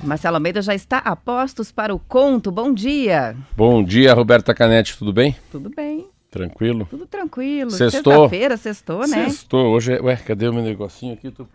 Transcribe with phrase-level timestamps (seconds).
[0.03, 2.51] Marcelo Almeida já está a postos para o conto.
[2.51, 3.37] Bom dia.
[3.55, 5.37] Bom dia, Roberta Canetti, tudo bem?
[5.53, 6.87] Tudo bem, Tranquilo?
[6.91, 7.71] tudo tranquilo.
[7.71, 8.13] Sextou.
[8.15, 9.29] Sexta-feira, sextou, né?
[9.29, 10.01] Sextou, hoje é...
[10.01, 11.31] Ué, cadê o meu negocinho aqui?
[11.31, 11.47] Tô...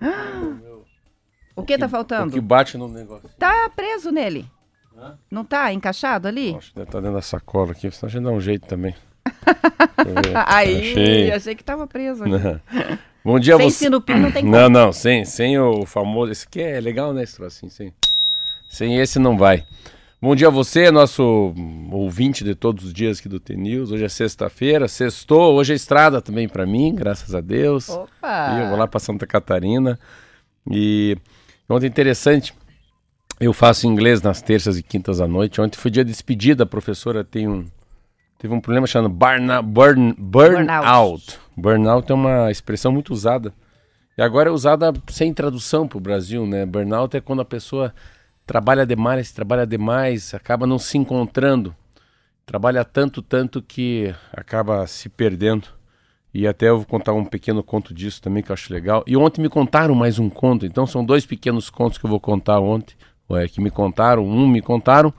[1.56, 2.32] O que tá O faltando?
[2.32, 3.28] que bate no negócio?
[3.40, 4.46] Tá preso nele.
[5.32, 6.54] Não tá encaixado ali?
[6.56, 8.94] Acho que deve estar dentro da sacola aqui, senão a gente dá um jeito também.
[10.46, 11.32] Aí, Achei.
[11.32, 12.24] achei que tava preso.
[13.24, 13.78] Bom dia, Sem você.
[13.86, 14.56] sinupim não tem como.
[14.56, 16.32] Não, não, sem, sem o famoso.
[16.32, 17.72] Esse aqui é legal, né, trocinho?
[17.72, 17.94] Sem,
[18.70, 19.66] sem esse não vai.
[20.22, 21.54] Bom dia a você, nosso
[21.92, 23.92] ouvinte de todos os dias aqui do T-News.
[23.92, 25.56] Hoje é sexta-feira, sextou.
[25.56, 27.90] Hoje é estrada também pra mim, graças a Deus.
[27.90, 28.56] Opa!
[28.56, 29.98] E eu vou lá para Santa Catarina.
[30.70, 31.18] E
[31.70, 32.54] ontem interessante,
[33.40, 35.62] eu faço inglês nas terças e quintas à noite.
[35.62, 37.66] Ontem foi dia de despedida, a professora tem um
[38.38, 41.40] teve um problema chamado burna, burn, burnout.
[41.60, 43.54] Burnout é uma expressão muito usada.
[44.18, 46.66] E agora é usada sem tradução para o Brasil, né?
[46.66, 47.94] Burnout é quando a pessoa
[48.46, 51.76] trabalha demais, trabalha demais, acaba não se encontrando.
[52.46, 55.68] Trabalha tanto, tanto que acaba se perdendo.
[56.34, 59.04] E até eu vou contar um pequeno conto disso também que eu acho legal.
[59.06, 62.20] E ontem me contaram mais um conto, então são dois pequenos contos que eu vou
[62.20, 62.96] contar ontem,
[63.32, 65.14] é, que me contaram, um me contaram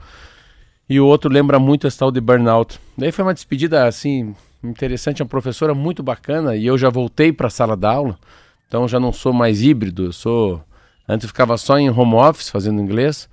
[0.89, 2.77] e o outro lembra muito esse tal de burnout.
[2.97, 7.47] Daí foi uma despedida assim interessante, uma professora muito bacana e eu já voltei para
[7.47, 8.17] a sala da aula,
[8.67, 10.61] então já não sou mais híbrido, eu sou
[11.07, 13.29] antes eu ficava só em home office fazendo inglês.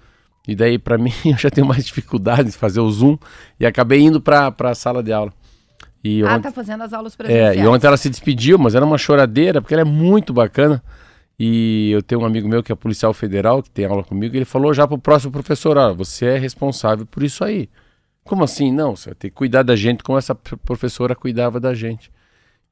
[0.47, 3.19] E daí para mim eu já tenho mais dificuldade de fazer o Zoom
[3.61, 5.33] e acabei indo para a sala de aula.
[6.03, 7.57] E Ah, ontem- tá fazendo as aulas presenciais.
[7.59, 10.83] é, e ontem ela se despediu, mas era uma choradeira, porque ela é muito bacana.
[11.39, 14.39] E eu tenho um amigo meu que é policial federal, que tem aula comigo, e
[14.39, 17.69] ele falou já pro próximo professor, ó, você é responsável por isso aí.
[18.29, 18.71] Como assim?
[18.71, 22.13] Não, você vai ter que cuidar da gente como essa professora cuidava da gente.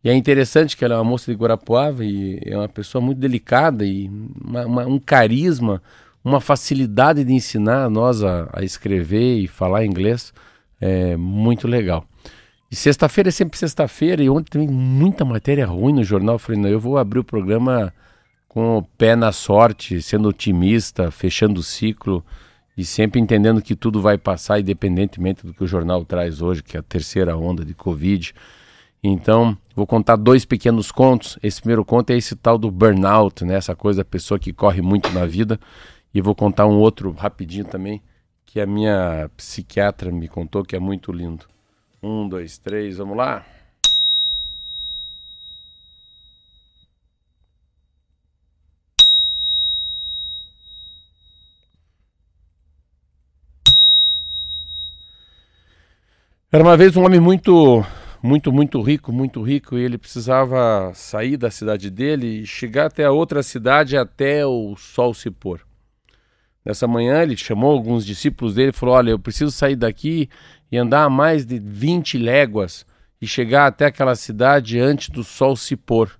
[0.04, 3.18] E é interessante que ela é uma moça de Guarapuava e é uma pessoa muito
[3.18, 4.06] delicada e
[4.38, 5.82] uma- uma- um carisma,
[6.22, 10.30] uma facilidade de ensinar a nós a, a escrever e falar inglês.
[10.78, 12.04] É muito legal.
[12.70, 16.34] E sexta-feira é sempre sexta-feira, e ontem tem muita matéria ruim no jornal.
[16.34, 17.94] Eu falei, não, eu vou abrir o programa
[18.46, 22.22] com o pé na sorte, sendo otimista, fechando o ciclo
[22.76, 26.76] e sempre entendendo que tudo vai passar, independentemente do que o jornal traz hoje, que
[26.76, 28.34] é a terceira onda de Covid.
[29.02, 31.38] Então, vou contar dois pequenos contos.
[31.42, 33.54] Esse primeiro conto é esse tal do burnout, né?
[33.54, 35.58] essa coisa da pessoa que corre muito na vida.
[36.12, 38.02] E vou contar um outro rapidinho também,
[38.44, 41.44] que a minha psiquiatra me contou, que é muito lindo.
[42.02, 43.44] Um, dois, três, vamos lá.
[56.56, 57.84] Era uma vez um homem muito,
[58.22, 63.04] muito, muito rico, muito rico, e ele precisava sair da cidade dele e chegar até
[63.04, 65.60] a outra cidade até o sol se pôr.
[66.64, 70.30] Nessa manhã ele chamou alguns discípulos dele e falou: Olha, eu preciso sair daqui
[70.72, 72.86] e andar mais de 20 léguas
[73.20, 76.10] e chegar até aquela cidade antes do sol se pôr.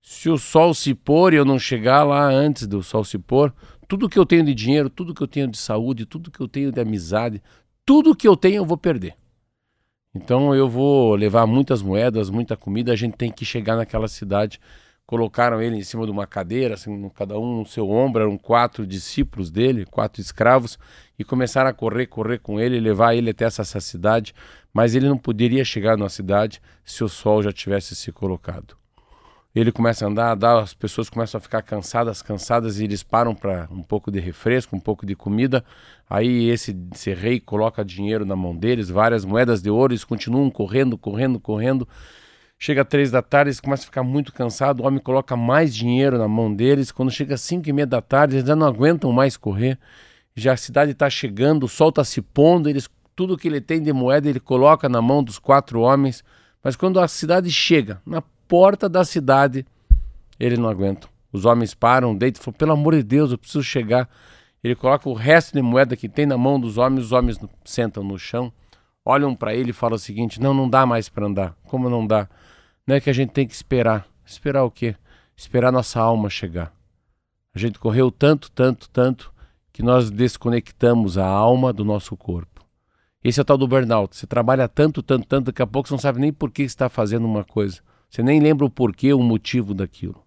[0.00, 3.52] Se o sol se pôr e eu não chegar lá antes do sol se pôr,
[3.88, 6.46] tudo que eu tenho de dinheiro, tudo que eu tenho de saúde, tudo que eu
[6.46, 7.42] tenho de amizade,
[7.84, 9.16] tudo que eu tenho eu vou perder.
[10.16, 14.58] Então eu vou levar muitas moedas, muita comida, a gente tem que chegar naquela cidade.
[15.04, 18.86] Colocaram ele em cima de uma cadeira, assim, cada um no seu ombro, eram quatro
[18.86, 20.78] discípulos dele, quatro escravos,
[21.18, 24.34] e começaram a correr, correr com ele, levar ele até essa, essa cidade,
[24.72, 28.74] mas ele não poderia chegar na cidade se o sol já tivesse se colocado.
[29.56, 33.34] Ele começa a andar, andar, as pessoas começam a ficar cansadas, cansadas, e eles param
[33.34, 35.64] para um pouco de refresco, um pouco de comida.
[36.10, 40.50] Aí esse, esse rei coloca dinheiro na mão deles, várias moedas de ouro, eles continuam
[40.50, 41.88] correndo, correndo, correndo.
[42.58, 46.18] Chega três da tarde, eles começam a ficar muito cansados, o homem coloca mais dinheiro
[46.18, 46.92] na mão deles.
[46.92, 49.78] Quando chega cinco e meia da tarde, eles já não aguentam mais correr.
[50.34, 53.80] Já a cidade está chegando, o sol está se pondo, eles, tudo que ele tem
[53.80, 56.22] de moeda ele coloca na mão dos quatro homens.
[56.62, 59.66] Mas quando a cidade chega, na porta da cidade,
[60.38, 61.08] ele não aguenta.
[61.32, 64.08] Os homens param, deitam e falam: pelo amor de Deus, eu preciso chegar.
[64.62, 68.02] Ele coloca o resto de moeda que tem na mão dos homens, os homens sentam
[68.02, 68.52] no chão,
[69.04, 71.56] olham para ele e falam o seguinte: não, não dá mais para andar.
[71.64, 72.28] Como não dá?
[72.86, 74.06] Não é que a gente tem que esperar.
[74.24, 74.96] Esperar o quê?
[75.36, 76.72] Esperar nossa alma chegar.
[77.54, 79.32] A gente correu tanto, tanto, tanto,
[79.72, 82.64] que nós desconectamos a alma do nosso corpo.
[83.22, 84.16] Esse é o tal do burnout.
[84.16, 86.88] Você trabalha tanto, tanto, tanto, daqui a pouco você não sabe nem por que está
[86.88, 87.80] fazendo uma coisa.
[88.08, 90.26] Você nem lembra o porquê, o motivo daquilo.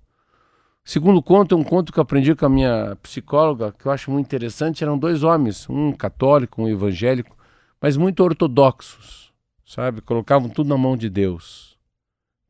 [0.84, 4.10] Segundo conto é um conto que eu aprendi com a minha psicóloga, que eu acho
[4.10, 4.84] muito interessante.
[4.84, 7.38] Eram dois homens, um católico, um evangélico,
[7.80, 9.32] mas muito ortodoxos,
[9.66, 10.02] sabe?
[10.02, 11.78] Colocavam tudo na mão de Deus.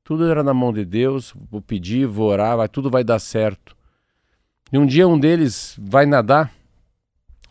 [0.04, 1.34] Tudo era na mão de Deus.
[1.52, 3.76] Vou pedir, vou orar, vai, tudo vai dar certo.
[4.72, 6.52] E um dia um deles vai nadar,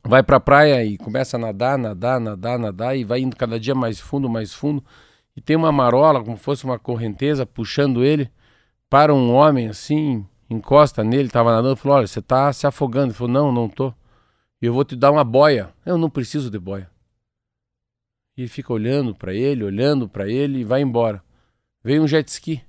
[0.05, 3.61] vai para a praia e começa a nadar, nadar, nadar, nadar e vai indo cada
[3.61, 4.83] dia mais fundo, mais fundo
[5.39, 8.29] e tem uma marola, como fosse uma correnteza, puxando ele
[8.91, 13.13] para um homem assim, encosta nele, estava nadando, falou: Olha, você está se afogando.
[13.13, 13.95] Ele falou: Não, não tô.
[14.61, 15.73] E eu vou te dar uma boia.
[15.87, 16.91] Eu não preciso de boia.
[18.37, 21.23] E ele fica olhando para ele, olhando para ele e vai embora.
[21.85, 22.61] Veio um jet ski.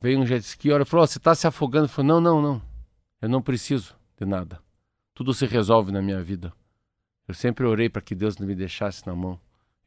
[0.00, 1.84] Veio um jet ski, olha, falou: oh, Você está se afogando?
[1.84, 2.62] Ele falou: Não, não, não.
[3.22, 4.58] Eu não preciso de nada.
[5.14, 6.52] Tudo se resolve na minha vida.
[7.28, 9.38] Eu sempre orei para que Deus não me deixasse na mão.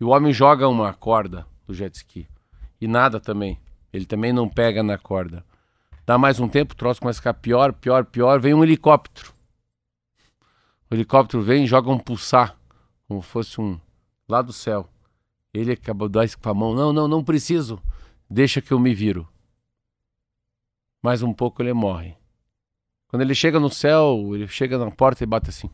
[0.02, 2.28] E o homem joga uma corda do jet ski.
[2.82, 3.60] E nada também.
[3.94, 5.46] Ele também não pega na corda.
[6.08, 8.40] Dá mais um tempo, o troço começa a ficar pior, pior, pior.
[8.40, 9.32] Vem um helicóptero.
[10.90, 12.58] O helicóptero vem e joga um pulsar,
[13.08, 13.80] como fosse um
[14.28, 14.90] lá do céu.
[15.54, 16.74] Ele acabou de isso com a mão.
[16.74, 17.80] Não, não, não preciso.
[18.28, 19.28] Deixa que eu me viro.
[21.04, 22.18] Mais um pouco ele morre.
[23.08, 25.70] Quando ele chega no céu, ele chega na porta e bate assim.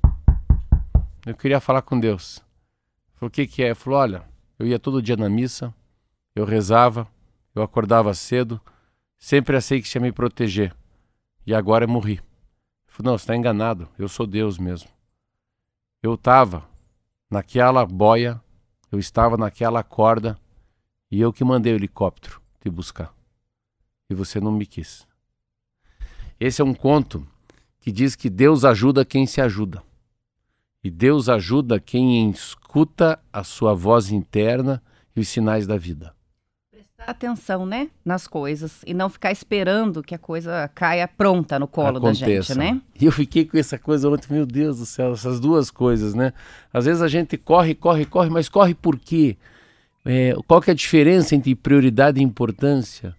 [1.25, 2.45] Eu queria falar com Deus.
[3.17, 3.67] Falou, o que que é?
[3.67, 4.23] Ele falou, olha,
[4.59, 5.73] eu ia todo dia na missa,
[6.35, 7.07] eu rezava,
[7.53, 8.61] eu acordava cedo,
[9.17, 10.75] sempre achei que tinha me proteger.
[11.45, 12.13] E agora eu morri.
[12.13, 12.21] Ele
[12.85, 14.89] falou, não, você está enganado, eu sou Deus mesmo.
[16.01, 16.63] Eu estava
[17.27, 18.39] naquela boia,
[18.91, 20.39] eu estava naquela corda,
[21.09, 23.11] e eu que mandei o helicóptero te buscar.
[24.09, 25.07] E você não me quis.
[26.39, 27.27] Esse é um conto
[27.79, 29.81] que diz que Deus ajuda quem se ajuda.
[30.83, 34.81] E Deus ajuda quem escuta a sua voz interna
[35.15, 36.13] e os sinais da vida.
[36.71, 41.67] Prestar atenção, né, nas coisas e não ficar esperando que a coisa caia pronta no
[41.67, 42.55] colo Aconteça.
[42.55, 42.81] da gente, né?
[42.99, 46.31] E eu fiquei com essa coisa ontem, meu Deus do céu, essas duas coisas, né?
[46.71, 49.35] Às vezes a gente corre, corre, corre, mas corre por quê?
[50.05, 53.15] É, qual que é a diferença entre prioridade e importância?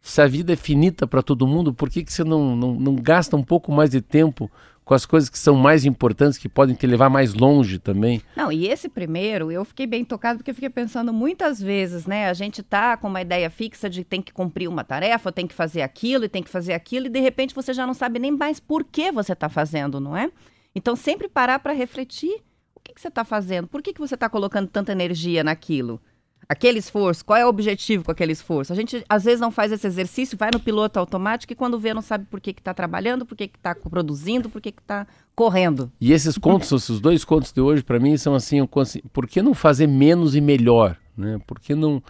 [0.00, 2.96] Se a vida é finita para todo mundo, por que, que você não, não, não
[2.96, 4.50] gasta um pouco mais de tempo
[4.86, 8.22] com as coisas que são mais importantes, que podem te levar mais longe também.
[8.36, 12.28] Não, e esse primeiro, eu fiquei bem tocado porque eu fiquei pensando muitas vezes, né?
[12.30, 15.54] A gente tá com uma ideia fixa de tem que cumprir uma tarefa, tem que
[15.54, 18.30] fazer aquilo e tem que fazer aquilo, e de repente você já não sabe nem
[18.30, 20.30] mais por que você está fazendo, não é?
[20.72, 24.14] Então, sempre parar para refletir o que, que você está fazendo, por que, que você
[24.14, 26.00] está colocando tanta energia naquilo
[26.48, 28.72] aquele esforço, qual é o objetivo com aquele esforço?
[28.72, 31.92] A gente às vezes não faz esse exercício, vai no piloto automático e quando vê
[31.92, 35.90] não sabe por que está trabalhando, por que está produzindo, por que está correndo.
[36.00, 38.66] E esses contos, esses dois contos de hoje, para mim, são assim,
[39.12, 40.96] por que não fazer menos e melhor?
[41.16, 41.40] Né?
[41.46, 42.02] Por que não,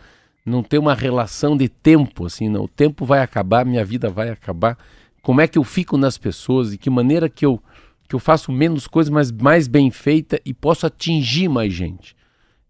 [0.45, 2.27] não ter uma relação de tempo?
[2.27, 2.65] Assim, não?
[2.65, 4.79] O tempo vai acabar, minha vida vai acabar.
[5.23, 6.71] Como é que eu fico nas pessoas?
[6.71, 7.61] De que maneira que eu,
[8.09, 12.15] que eu faço menos coisas, mas mais bem feita e posso atingir mais gente?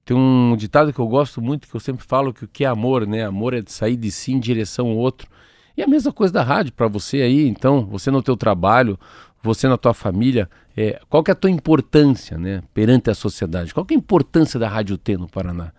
[0.06, 2.68] Tem um ditado que eu gosto muito, que eu sempre falo que o que é
[2.68, 3.25] amor, né?
[3.25, 5.28] Amor é de sair de si em direção ao outro.
[5.76, 8.96] E a mesma coisa da rádio para você aí, então, você no teu trabalho,
[9.42, 13.75] você na tua família, é, qual que é a tua importância, né, perante a sociedade?
[13.75, 15.72] Qual que é a importância da Rádio T no Paraná?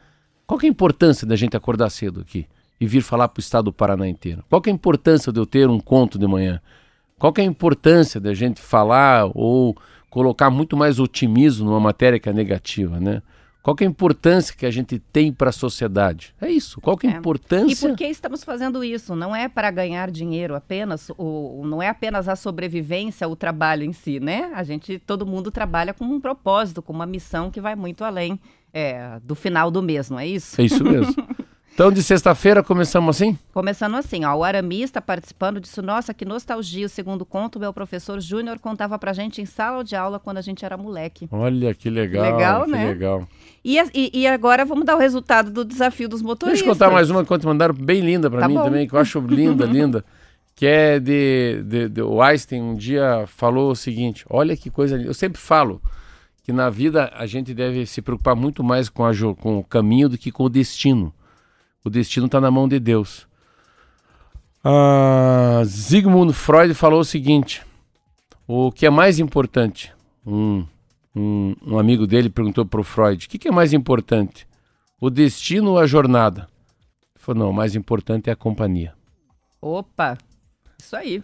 [0.46, 2.48] Qual que é a importância da gente acordar cedo aqui
[2.81, 4.43] e vir falar para o estado do Paraná inteiro?
[4.50, 6.60] Qual que é a importância de eu ter um conto de manhã?
[7.17, 9.74] Qual que é a importância da gente falar ou
[10.10, 13.22] colocar muito mais otimismo numa matéria que é negativa, né?
[13.67, 16.33] Qual é a importância que a gente tem para a sociedade?
[16.39, 16.79] É isso.
[16.79, 17.17] Qual é a é.
[17.17, 17.74] importância?
[17.74, 19.13] E por que estamos fazendo isso?
[19.13, 23.91] Não é para ganhar dinheiro apenas, ou não é apenas a sobrevivência, o trabalho em
[23.91, 24.53] si, né?
[24.55, 28.39] A gente, todo mundo trabalha com um propósito, com uma missão que vai muito além
[28.74, 30.62] é, do final do mês, não é isso?
[30.62, 31.13] É isso mesmo.
[31.77, 33.38] Então, de sexta-feira, começamos assim?
[33.53, 35.79] Começando assim, ó, o Arami está participando disso.
[35.79, 36.88] Nossa, que nostalgia.
[36.88, 40.41] O segundo conto, meu professor Júnior contava pra gente em sala de aula quando a
[40.41, 41.29] gente era moleque.
[41.31, 42.36] Olha, que legal.
[42.36, 42.86] Legal, que né?
[42.88, 43.27] legal.
[43.69, 46.62] E, e- e agora vamos dar o resultado do desafio dos motoristas.
[46.62, 48.63] Deixa eu contar mais uma que mandaram bem linda pra Tá mim bom.
[48.63, 50.05] também, que eu acho linda, linda.
[50.55, 54.95] Que é de, de- de- O Einstein um dia falou o seguinte: olha que coisa
[54.95, 55.09] linda.
[55.09, 55.81] Eu sempre falo
[56.43, 60.07] que na vida a gente deve se preocupar muito mais com, a com o caminho
[60.07, 61.13] do que com o destino.
[61.83, 63.27] O destino está na mão de Deus.
[64.63, 67.62] Ah, Sigmund Freud falou o seguinte:
[68.47, 69.91] o que é mais importante?
[70.25, 70.65] Um,
[71.17, 74.47] um, um amigo dele perguntou para o Freud: o que, que é mais importante?
[75.00, 76.47] O destino ou a jornada?
[77.15, 78.93] Ele falou: não, o mais importante é a companhia.
[79.62, 80.17] Opa,
[80.79, 81.24] isso aí.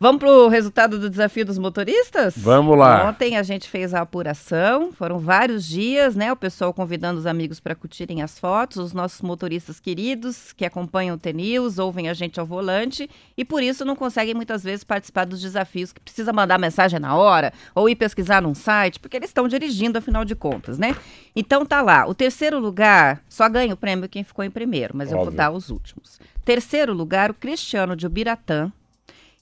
[0.00, 2.34] Vamos pro resultado do desafio dos motoristas?
[2.36, 3.08] Vamos lá.
[3.08, 6.30] Ontem a gente fez a apuração, foram vários dias, né?
[6.30, 11.16] O pessoal convidando os amigos para curtirem as fotos, os nossos motoristas queridos que acompanham
[11.16, 15.24] o TNews, ouvem a gente ao volante e por isso não conseguem muitas vezes participar
[15.24, 19.30] dos desafios que precisa mandar mensagem na hora ou ir pesquisar num site, porque eles
[19.30, 20.94] estão dirigindo afinal de contas, né?
[21.34, 25.10] Então tá lá, o terceiro lugar só ganha o prêmio quem ficou em primeiro, mas
[25.10, 25.36] eu vou Óbvio.
[25.36, 26.20] dar os últimos.
[26.44, 28.72] Terceiro lugar, o Cristiano de Ubiratã.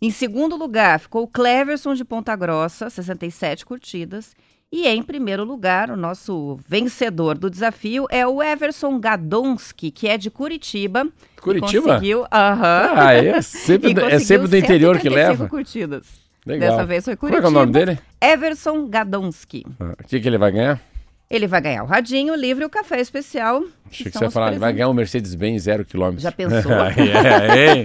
[0.00, 4.35] Em segundo lugar, ficou o Cleverson de Ponta Grossa, 67 curtidas.
[4.71, 10.19] E em primeiro lugar, o nosso vencedor do desafio é o Everson Gadonski, que é
[10.19, 11.07] de Curitiba.
[11.41, 11.87] Curitiba?
[11.95, 12.91] Conseguiu, aham.
[12.95, 15.49] Ah, é sempre, E é sempre do interior que 135 leva.
[15.49, 16.07] curtidas.
[16.45, 16.71] Legal.
[16.71, 17.49] Dessa vez foi Como é Curitiba.
[17.49, 17.99] é o nome dele?
[18.21, 19.65] Everson Gadonski.
[19.81, 20.81] Ah, O que, que ele vai ganhar?
[21.28, 23.64] Ele vai ganhar o radinho, o livro e o café especial.
[23.90, 26.21] Achei que são você ia falar, ele vai ganhar um Mercedes-Benz zero quilômetro.
[26.21, 26.73] Já pensou?
[26.73, 27.85] é?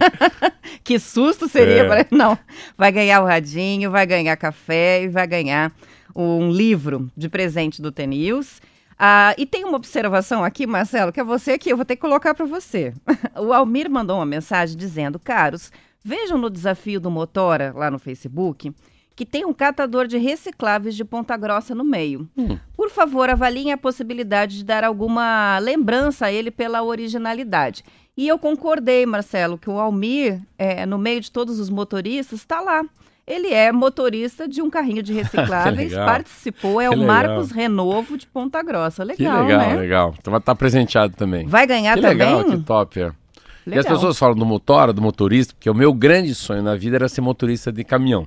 [0.83, 2.07] Que susto seria É.
[2.11, 2.37] Não.
[2.77, 5.71] Vai ganhar o radinho, vai ganhar café e vai ganhar
[6.15, 8.61] um livro de presente do TNews.
[8.97, 12.01] Ah, e tem uma observação aqui, Marcelo, que é você que eu vou ter que
[12.01, 12.93] colocar para você.
[13.39, 15.71] O Almir mandou uma mensagem dizendo: Caros,
[16.03, 18.71] vejam no desafio do Motora lá no Facebook
[19.15, 22.27] que tem um catador de recicláveis de Ponta Grossa no meio.
[22.75, 27.83] Por favor, avaliem a possibilidade de dar alguma lembrança a ele pela originalidade.
[28.17, 32.59] E eu concordei, Marcelo, que o Almir, é, no meio de todos os motoristas, está
[32.59, 32.83] lá.
[33.27, 36.05] Ele é motorista de um carrinho de recicláveis, legal.
[36.05, 37.07] participou, é Que o legal.
[37.15, 39.05] Marcos Renovo de Ponta Grossa.
[39.05, 39.75] Que Legal, legal, né?
[39.75, 40.15] legal.
[40.19, 41.45] Então vai estar presenteado também.
[41.47, 42.17] Vai ganhar que também?
[42.35, 42.99] legal, que top.
[42.99, 43.03] É.
[43.03, 43.93] E as Legal.
[43.93, 47.21] pessoas falam do motora, do motorista, porque o meu grande sonho na vida era ser
[47.21, 48.25] motorista de caminhão.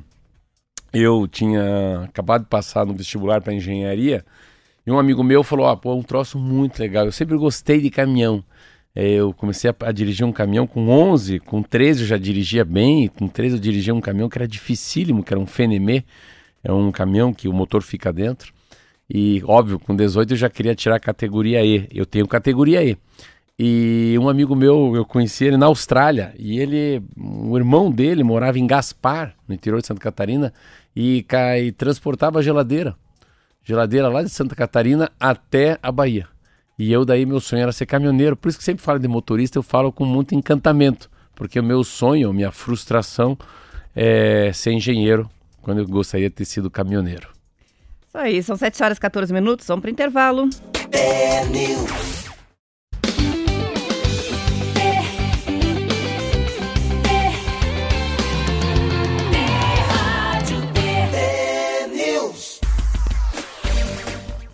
[0.94, 4.24] Eu tinha acabado de passar no vestibular para engenharia
[4.86, 7.06] e um amigo meu falou: ah, pô, é um troço muito legal.
[7.06, 8.44] Eu sempre gostei de caminhão.
[8.94, 12.64] É, eu comecei a, a dirigir um caminhão com 11, com 13 eu já dirigia
[12.64, 16.04] bem, com 13 eu dirigia um caminhão que era dificílimo, que era um Fenemê,
[16.62, 18.52] é um caminhão que o motor fica dentro.
[19.10, 21.88] E, óbvio, com 18 eu já queria tirar a categoria E.
[21.92, 22.96] Eu tenho categoria E.
[23.58, 28.58] E um amigo meu, eu conheci ele na Austrália, e ele, o irmão dele morava
[28.58, 30.52] em Gaspar, no interior de Santa Catarina,
[30.94, 31.24] e,
[31.62, 32.96] e transportava geladeira.
[33.62, 36.28] Geladeira lá de Santa Catarina até a Bahia.
[36.78, 38.36] E eu daí, meu sonho era ser caminhoneiro.
[38.36, 41.10] Por isso que sempre falo de motorista, eu falo com muito encantamento.
[41.34, 43.38] Porque o meu sonho, minha frustração
[43.94, 45.28] é ser engenheiro,
[45.62, 47.28] quando eu gostaria de ter sido caminhoneiro.
[48.06, 50.48] Isso aí, são 7 horas e 14 minutos, vamos para intervalo.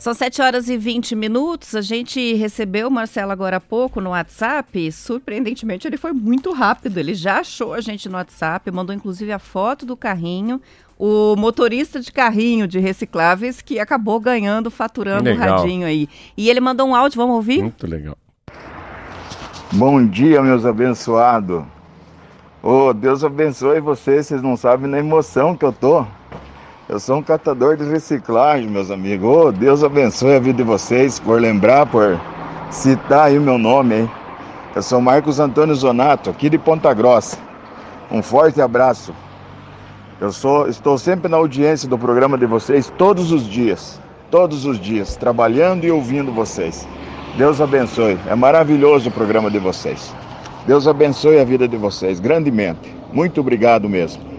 [0.00, 1.74] São 7 horas e 20 minutos.
[1.74, 4.90] A gente recebeu o Marcelo agora há pouco no WhatsApp.
[4.90, 6.96] Surpreendentemente, ele foi muito rápido.
[6.96, 10.58] Ele já achou a gente no WhatsApp, mandou inclusive a foto do carrinho.
[10.98, 15.58] O motorista de carrinho de recicláveis que acabou ganhando, faturando o Legal.
[15.58, 16.08] radinho aí.
[16.34, 17.60] E ele mandou um áudio, vamos ouvir?
[17.60, 18.16] Muito legal.
[19.70, 21.62] Bom dia, meus abençoados.
[22.62, 26.06] Ô, Deus abençoe vocês, vocês não sabem na emoção que eu tô.
[26.90, 29.24] Eu sou um catador de reciclagem, meus amigos.
[29.24, 32.20] Ô, Deus abençoe a vida de vocês por lembrar, por
[32.68, 34.10] citar aí o meu nome, hein?
[34.74, 37.38] Eu sou Marcos Antônio Zonato, aqui de Ponta Grossa.
[38.10, 39.14] Um forte abraço.
[40.20, 44.00] Eu sou, estou sempre na audiência do programa de vocês todos os dias.
[44.28, 46.88] Todos os dias, trabalhando e ouvindo vocês.
[47.38, 48.18] Deus abençoe.
[48.26, 50.12] É maravilhoso o programa de vocês.
[50.66, 52.92] Deus abençoe a vida de vocês grandemente.
[53.12, 54.29] Muito obrigado mesmo.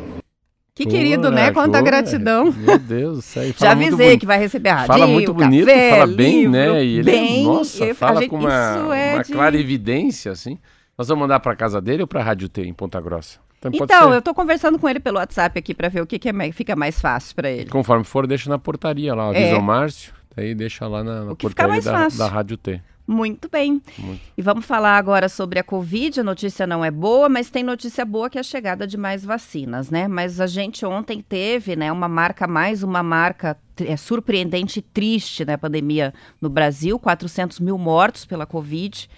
[0.73, 1.51] Que querido, né?
[1.51, 2.51] Quanta Pô, gratidão.
[2.51, 6.35] Meu Deus e Já avisei que vai receber radinho, Fala muito bonito, café, fala bem,
[6.37, 6.85] livro, né?
[6.85, 10.31] E ele, bem, nossa, e a fala gente- com uma, é uma de- clara evidência,
[10.31, 10.57] assim.
[10.97, 13.39] Nós vamos mandar para casa dele ou para a Rádio T, em Ponta Grossa?
[13.63, 16.29] Então, Então, eu tô conversando com ele pelo WhatsApp aqui pra ver o que, que
[16.29, 17.69] é fica mais fácil pra ele.
[17.69, 19.29] Conforme for, deixa na portaria lá.
[19.29, 19.55] Avisa É.
[19.55, 22.81] o Márcio, daí deixa lá na, na portaria da, da Rádio T.
[23.11, 23.81] Muito bem.
[23.97, 24.21] Muito.
[24.37, 26.21] E vamos falar agora sobre a Covid.
[26.21, 29.25] A notícia não é boa, mas tem notícia boa que é a chegada de mais
[29.25, 30.07] vacinas, né?
[30.07, 35.43] Mas a gente ontem teve, né, uma marca, mais uma marca é, surpreendente e triste,
[35.43, 39.09] né, pandemia no Brasil, 400 mil mortos pela Covid.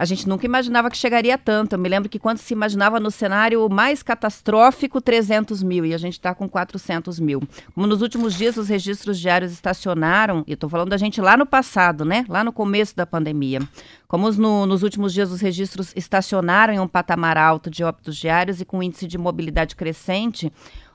[0.00, 1.74] A gente nunca imaginava que chegaria tanto.
[1.74, 5.98] Eu me lembro que quando se imaginava no cenário mais catastrófico, 300 mil, e a
[5.98, 7.42] gente está com 400 mil.
[7.74, 11.44] Como nos últimos dias os registros diários estacionaram, e estou falando da gente lá no
[11.44, 12.24] passado, né?
[12.30, 13.60] Lá no começo da pandemia.
[14.08, 18.58] Como no, nos últimos dias os registros estacionaram em um patamar alto de óbitos diários
[18.58, 20.50] e com índice de mobilidade crescente,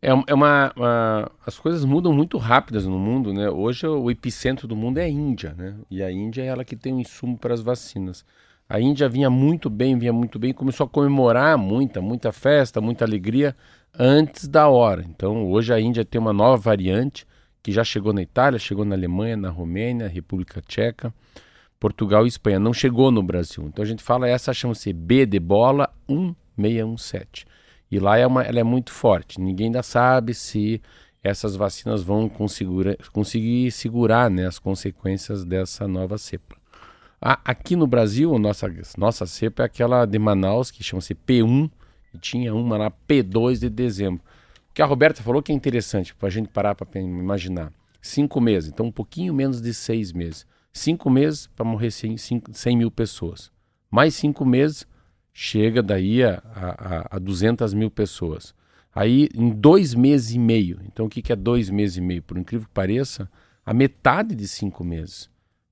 [0.00, 3.50] É, é uma, uma, as coisas mudam muito rápidas no mundo, né?
[3.50, 5.74] Hoje o epicentro do mundo é a Índia, né?
[5.90, 8.24] E a Índia é ela que tem o insumo para as vacinas.
[8.70, 13.02] A Índia vinha muito bem, vinha muito bem, começou a comemorar muita, muita festa, muita
[13.02, 13.56] alegria
[13.98, 15.02] antes da hora.
[15.08, 17.26] Então, hoje a Índia tem uma nova variante
[17.62, 21.14] que já chegou na Itália, chegou na Alemanha, na Romênia, República Tcheca,
[21.80, 22.58] Portugal e Espanha.
[22.58, 23.64] Não chegou no Brasil.
[23.64, 27.46] Então a gente fala essa chama-se B de bola 1617.
[27.90, 29.40] E lá é uma, ela é muito forte.
[29.40, 30.82] Ninguém ainda sabe se
[31.22, 36.57] essas vacinas vão conseguir, conseguir segurar né, as consequências dessa nova cepa.
[37.20, 41.68] Aqui no Brasil, nossa, nossa cepa é aquela de Manaus, que chama-se P1,
[42.14, 44.22] e tinha uma lá P2 de dezembro.
[44.70, 47.72] O que a Roberta falou que é interessante para a gente parar para imaginar.
[48.00, 50.46] Cinco meses, então um pouquinho menos de seis meses.
[50.72, 52.16] Cinco meses para morrer 100,
[52.52, 53.50] 100 mil pessoas.
[53.90, 54.86] Mais cinco meses,
[55.32, 58.54] chega daí a, a, a 200 mil pessoas.
[58.94, 62.22] Aí, em dois meses e meio, então o que, que é dois meses e meio?
[62.22, 63.28] Por incrível que pareça,
[63.66, 65.28] a metade de cinco meses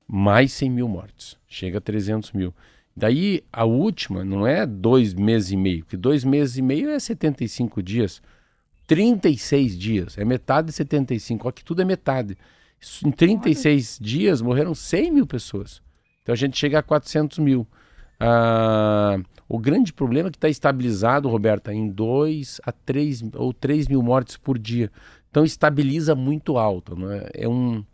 [0.07, 1.37] mais 100 mil mortes.
[1.49, 2.55] Chega a 300 mil.
[2.97, 6.99] Daí a última não é dois meses e meio, que dois meses e meio é
[6.99, 8.23] 75 dias.
[8.87, 12.39] 36 dias, é metade de 75, aqui tudo é metade.
[13.05, 14.07] Em 36 Olha.
[14.09, 15.83] dias morreram 100 mil pessoas.
[16.23, 17.67] Então a gente chega a 400 mil.
[18.19, 23.89] Ah, o grande problema é que está estabilizado, Roberta, em 2 a 3 ou 3
[23.89, 24.91] mil mortes por dia.
[25.31, 26.97] Então estabiliza muito alto.
[26.97, 27.29] Não é?
[27.35, 27.85] é um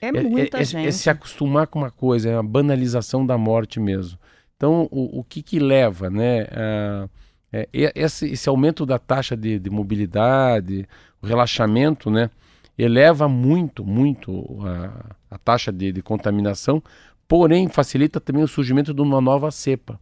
[0.00, 0.84] é, é muita é, gente.
[0.84, 4.18] É, é, se acostumar com uma coisa, é a banalização da morte mesmo.
[4.56, 6.42] Então, o, o que que leva, né?
[6.50, 7.08] A,
[7.52, 10.88] é, esse, esse, aumento da taxa de, de, mobilidade,
[11.20, 12.30] o relaxamento, né?
[12.78, 16.82] Eleva muito, muito a, a taxa de, de contaminação,
[17.26, 19.98] porém facilita também o surgimento de uma nova cepa.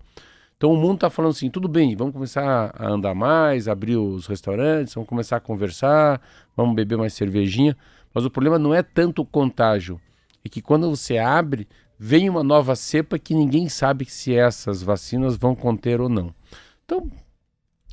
[0.59, 4.27] Então o mundo está falando assim, tudo bem, vamos começar a andar mais, abrir os
[4.27, 6.21] restaurantes, vamos começar a conversar,
[6.57, 7.77] vamos beber mais cervejinha.
[8.12, 10.01] Mas o problema não é tanto o contágio,
[10.44, 11.68] é que quando você abre,
[11.99, 16.35] vem uma nova cepa que ninguém sabe se essas vacinas vão conter ou não.
[16.85, 17.11] Então,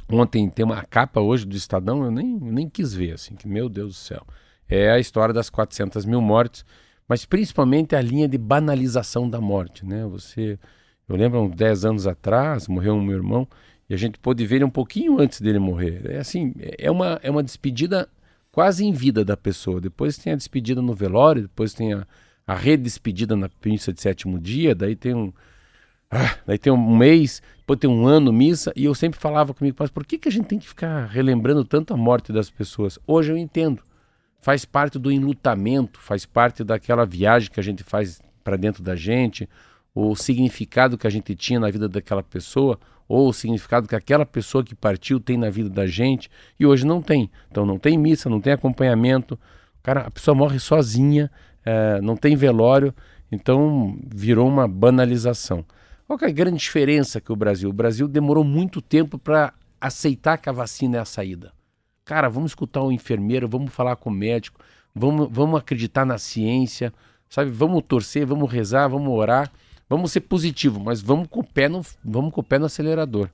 [0.09, 3.67] ontem tem uma capa hoje do Estadão, eu nem, nem quis ver, assim, que meu
[3.67, 4.25] Deus do céu.
[4.69, 6.65] É a história das 400 mil mortes,
[7.07, 10.05] mas principalmente a linha de banalização da morte, né?
[10.07, 10.57] Você,
[11.07, 13.47] eu lembro uns 10 anos atrás, morreu um meu irmão,
[13.89, 16.01] e a gente pôde ver ele um pouquinho antes dele morrer.
[16.09, 18.09] É assim, é uma, é uma despedida
[18.55, 19.81] quase em vida da pessoa.
[19.81, 22.07] Depois tem a despedida no velório, depois tem a,
[22.47, 25.33] a redespedida na missa de sétimo dia, daí tem um,
[26.09, 29.75] Ah, daí tem um mês, depois tem um ano, missa, e eu sempre falava comigo,
[29.77, 32.97] mas por que, que a gente tem que ficar relembrando tanto a morte das pessoas?
[33.05, 33.83] Hoje eu entendo.
[34.39, 38.95] Faz parte do enlutamento, faz parte daquela viagem que a gente faz para dentro da
[38.95, 39.49] gente,
[39.93, 44.25] o significado que a gente tinha na vida daquela pessoa, ou o significado que aquela
[44.25, 47.29] pessoa que partiu tem na vida da gente, e hoje não tem.
[47.49, 49.39] Então não tem missa, não tem acompanhamento,
[49.83, 51.29] cara, a pessoa morre sozinha,
[51.63, 52.93] é, não tem velório,
[53.31, 55.65] então virou uma banalização.
[56.07, 57.69] Qual é a grande diferença que o Brasil?
[57.69, 61.51] O Brasil demorou muito tempo para aceitar que a vacina é a saída.
[62.03, 64.59] Cara, vamos escutar o enfermeiro, vamos falar com o médico,
[64.93, 66.93] vamos, vamos acreditar na ciência,
[67.27, 67.49] sabe?
[67.49, 69.51] Vamos torcer, vamos rezar, vamos orar,
[69.89, 73.29] vamos ser positivo, mas vamos com o pé no, vamos com o pé no acelerador.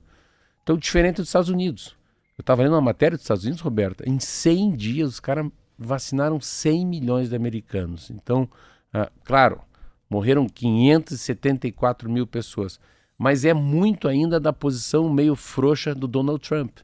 [0.62, 1.96] Então, diferente dos Estados Unidos.
[2.38, 5.46] Eu estava lendo uma matéria dos Estados Unidos, Roberta, em 100 dias os caras
[5.78, 8.10] vacinaram 100 milhões de americanos.
[8.10, 8.48] Então,
[8.92, 9.60] ah, claro,
[10.12, 12.78] Morreram 574 mil pessoas.
[13.16, 16.80] Mas é muito ainda da posição meio frouxa do Donald Trump,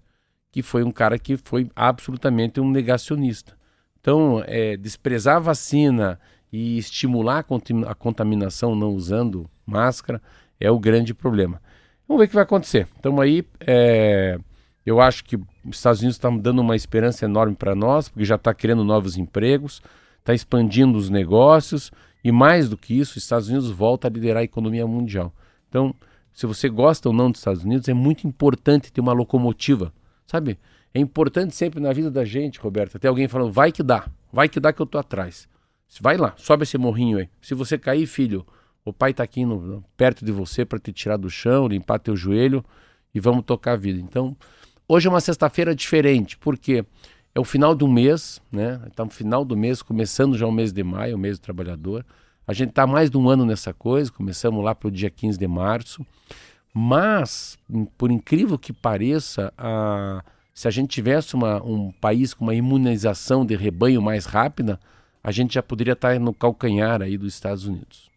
[0.50, 3.54] que foi um cara que foi absolutamente um negacionista.
[4.00, 6.18] Então, é, desprezar a vacina
[6.52, 7.44] e estimular
[7.86, 10.20] a contaminação não usando máscara
[10.58, 11.60] é o grande problema.
[12.06, 12.88] Vamos ver o que vai acontecer.
[12.98, 14.38] Então aí, é,
[14.84, 18.36] eu acho que os Estados Unidos estão dando uma esperança enorme para nós, porque já
[18.36, 19.82] está criando novos empregos,
[20.18, 21.92] está expandindo os negócios,
[22.24, 25.32] e mais do que isso, os Estados Unidos volta a liderar a economia mundial.
[25.68, 25.94] Então,
[26.32, 29.92] se você gosta ou não dos Estados Unidos, é muito importante ter uma locomotiva,
[30.26, 30.58] sabe?
[30.94, 34.48] É importante sempre na vida da gente, Roberto, ter alguém falando, vai que dá, vai
[34.48, 35.48] que dá que eu tô atrás.
[36.00, 37.28] Vai lá, sobe esse morrinho aí.
[37.40, 38.46] Se você cair, filho,
[38.84, 42.16] o pai está aqui no, perto de você para te tirar do chão, limpar teu
[42.16, 42.64] joelho
[43.14, 44.00] e vamos tocar a vida.
[44.00, 44.36] Então,
[44.88, 46.84] hoje é uma sexta-feira diferente, porque
[47.34, 48.80] é o final do mês, né?
[48.86, 52.04] Está no final do mês, começando já o mês de maio, o mês do trabalhador.
[52.46, 55.38] A gente está mais de um ano nessa coisa, começamos lá para o dia 15
[55.38, 56.06] de março.
[56.72, 57.58] Mas,
[57.96, 60.22] por incrível que pareça, a,
[60.54, 64.78] se a gente tivesse uma, um país com uma imunização de rebanho mais rápida,
[65.22, 68.08] a gente já poderia estar no calcanhar aí dos Estados Unidos.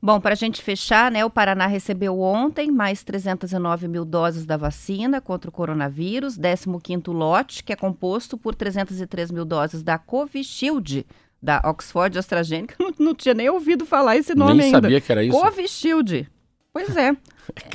[0.00, 4.56] Bom, para a gente fechar, né, o Paraná recebeu ontem mais 309 mil doses da
[4.56, 11.06] vacina contra o coronavírus, 15º lote, que é composto por 303 mil doses da Covishield,
[11.42, 12.76] da Oxford AstraZeneca.
[12.78, 14.82] Não, não tinha nem ouvido falar esse nome nem ainda.
[14.82, 15.38] sabia que era isso.
[15.38, 16.28] Covishield.
[16.76, 17.16] Pois é.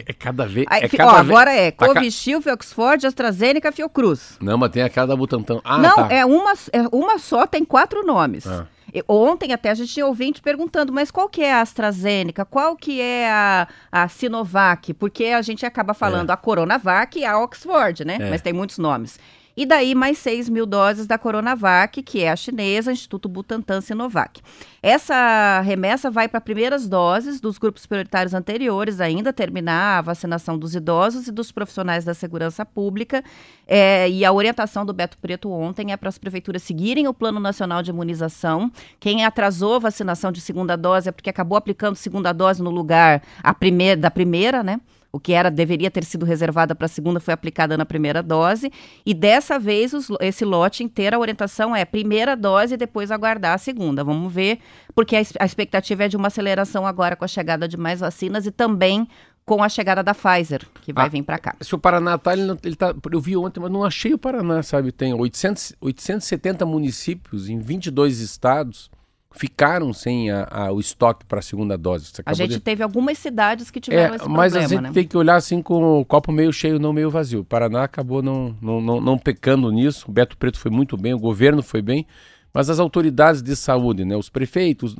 [0.05, 0.67] É cada vez.
[0.69, 4.37] Aí, é cada ó, agora é Covishield, Oxford, AstraZeneca, Fiocruz.
[4.39, 5.59] Não, mas tem aquela da Butantan.
[5.63, 6.07] Ah, não, tá.
[6.13, 8.45] é, uma, é uma só, tem quatro nomes.
[8.45, 8.67] Ah.
[9.07, 12.45] Ontem até a gente tinha ouvinte perguntando, mas qual que é a AstraZeneca?
[12.45, 14.93] Qual que é a, a Sinovac?
[14.93, 16.33] Porque a gente acaba falando É.
[16.33, 18.17] a Coronavac e a Oxford, né?
[18.19, 18.29] É.
[18.29, 19.17] Mas tem muitos nomes.
[19.55, 24.41] E daí mais 6 mil doses da Coronavac, que é a chinesa, Instituto Butantan Sinovac.
[24.81, 30.73] Essa remessa vai para primeiras doses dos grupos prioritários anteriores, ainda terminar a vacinação dos
[30.73, 33.23] idosos e dos profissionais da segurança pública.
[33.67, 37.39] É, e a orientação do Beto Preto ontem é para as prefeituras seguirem o Plano
[37.39, 38.71] Nacional de Imunização.
[38.99, 43.21] Quem atrasou a vacinação de segunda dose é porque acabou aplicando segunda dose no lugar
[43.43, 44.79] a primeira, da primeira, né?
[45.13, 48.71] O que era deveria ter sido reservada para a segunda foi aplicada na primeira dose.
[49.05, 53.53] E dessa vez, os- esse lote inteiro, a orientação é primeira dose e depois aguardar
[53.55, 54.03] a segunda.
[54.05, 54.59] Vamos ver,
[54.95, 58.45] porque a, a expectativa é de uma aceleração agora com a chegada de mais vacinas
[58.45, 59.05] e também
[59.43, 61.55] com a chegada da Pfizer, que vai Ah, vir para cá.
[61.59, 62.95] Se o Paraná tá ele, ele tá.
[63.11, 64.91] Eu vi ontem, mas não achei o Paraná, sabe?
[64.93, 68.89] Tem 800, 870 municípios em 22 estados
[69.33, 72.11] ficaram sem a- a- o estoque para a segunda dose.
[72.25, 74.91] A gente de- teve algumas cidades que tiveram É, esse mas problema, a gente né?
[74.93, 77.39] tem que olhar assim com o copo meio cheio, não meio vazio.
[77.41, 80.05] O Paraná acabou não, não, não, não pecando nisso.
[80.07, 82.05] O Beto Preto foi muito bem, o governo foi bem,
[82.53, 84.95] mas as autoridades de saúde, né, os prefeitos,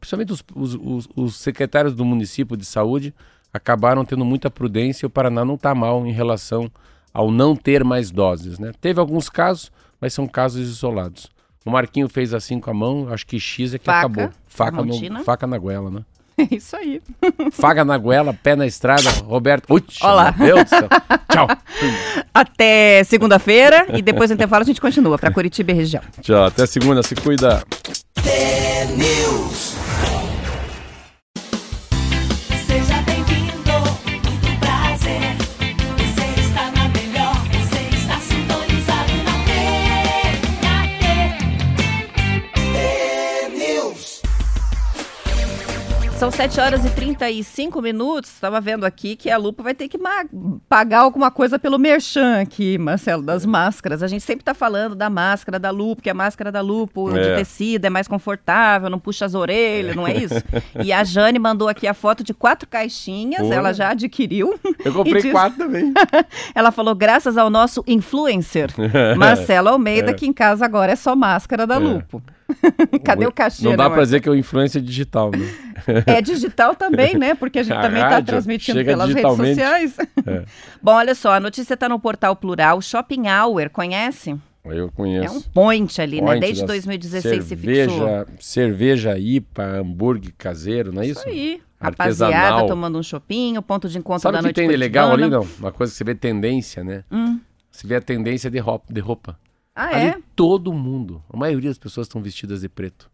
[0.00, 3.14] principalmente os, os, os- os secretários do município de saúde,
[3.52, 6.70] acabaram tendo muita prudência e o Paraná não está mal em relação
[7.14, 8.58] ao não ter mais doses.
[8.58, 8.72] Né?
[8.80, 9.70] Teve alguns casos,
[10.00, 11.30] mas são casos isolados.
[11.66, 14.30] O Marquinho fez assim com a mão, acho que X é que Faca, acabou.
[14.46, 16.02] Faca, no, faca na goela, né?
[16.38, 17.02] É isso aí.
[17.50, 19.72] Faga na goela, pé na estrada, Roberto.
[19.74, 20.32] Ui, Olá.
[20.38, 20.88] meu Deus do céu.
[21.28, 21.48] Tchau.
[22.32, 26.02] Até segunda-feira e depois do intervalo a gente continua para Curitiba e região.
[26.20, 27.64] Tchau, até segunda, se cuida.
[46.18, 48.30] São 7 horas e 35 minutos.
[48.32, 49.98] Estava vendo aqui que a Lupa vai ter que
[50.66, 54.02] pagar alguma coisa pelo merchan aqui, Marcelo, das máscaras.
[54.02, 57.18] A gente sempre está falando da máscara da Lupo, que a máscara da Lupo de
[57.18, 57.36] É.
[57.36, 60.42] tecido é mais confortável, não puxa as orelhas, não é isso?
[60.82, 64.58] E a Jane mandou aqui a foto de quatro caixinhas, ela já adquiriu.
[64.82, 65.92] Eu comprei diz- quatro também.
[66.54, 68.70] Ela falou, graças ao nosso influencer,
[69.18, 70.14] Marcelo Almeida, É.
[70.14, 72.22] que em casa agora é só máscara da Lupo.
[73.04, 73.64] Cadê o cachê?
[73.64, 74.06] Não né, dá pra Marcelo?
[74.06, 75.46] dizer que é o influência digital, né?
[76.06, 77.34] É digital também, né?
[77.34, 79.96] Porque a gente A também está transmitindo pelas redes sociais.
[80.26, 80.44] É.
[80.82, 82.80] Bom, olha só, a notícia está no portal Plural.
[82.80, 84.36] Shopping Hour, conhece?
[84.64, 85.38] Eu É conheço.
[85.38, 86.26] um point ali, né?
[86.26, 87.98] Point Desde da 2016 se fixou.
[87.98, 91.20] cerveja, Cerveja IPA, hambúrguer caseiro, não é isso?
[91.20, 91.62] Isso aí.
[91.78, 92.32] Artesanal.
[92.34, 95.12] Rapaziada tomando um chopinho, ponto de encontro Sabe da o que noite tem de legal
[95.12, 95.46] ali, não?
[95.60, 97.04] Uma coisa que você vê tendência, né?
[97.12, 97.38] Hum.
[97.70, 98.92] Você vê a tendência de roupa.
[98.92, 99.38] De roupa.
[99.76, 100.18] Ah, ali é?
[100.34, 103.10] todo mundo, a maioria das pessoas estão vestidas de preto.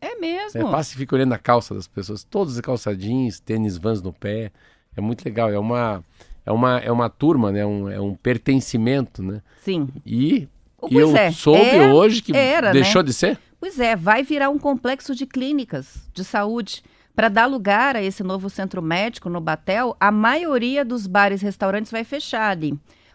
[0.00, 0.70] É É, mesmo.
[0.70, 4.50] passa e fica olhando a calça das pessoas, todos calçadinhos, tênis vans no pé.
[4.96, 6.02] É muito legal, é uma
[6.44, 7.64] é uma é uma turma, né?
[7.64, 9.42] Um, é um pertencimento, né?
[9.62, 9.88] Sim.
[10.04, 13.06] E Pois eu é, soube é- hoje que era, deixou né?
[13.06, 13.38] de ser.
[13.60, 16.82] Pois é, vai virar um complexo de clínicas de saúde.
[17.14, 21.44] Para dar lugar a esse novo centro médico no Batel, a maioria dos bares e
[21.44, 22.74] restaurantes vai fechar ali.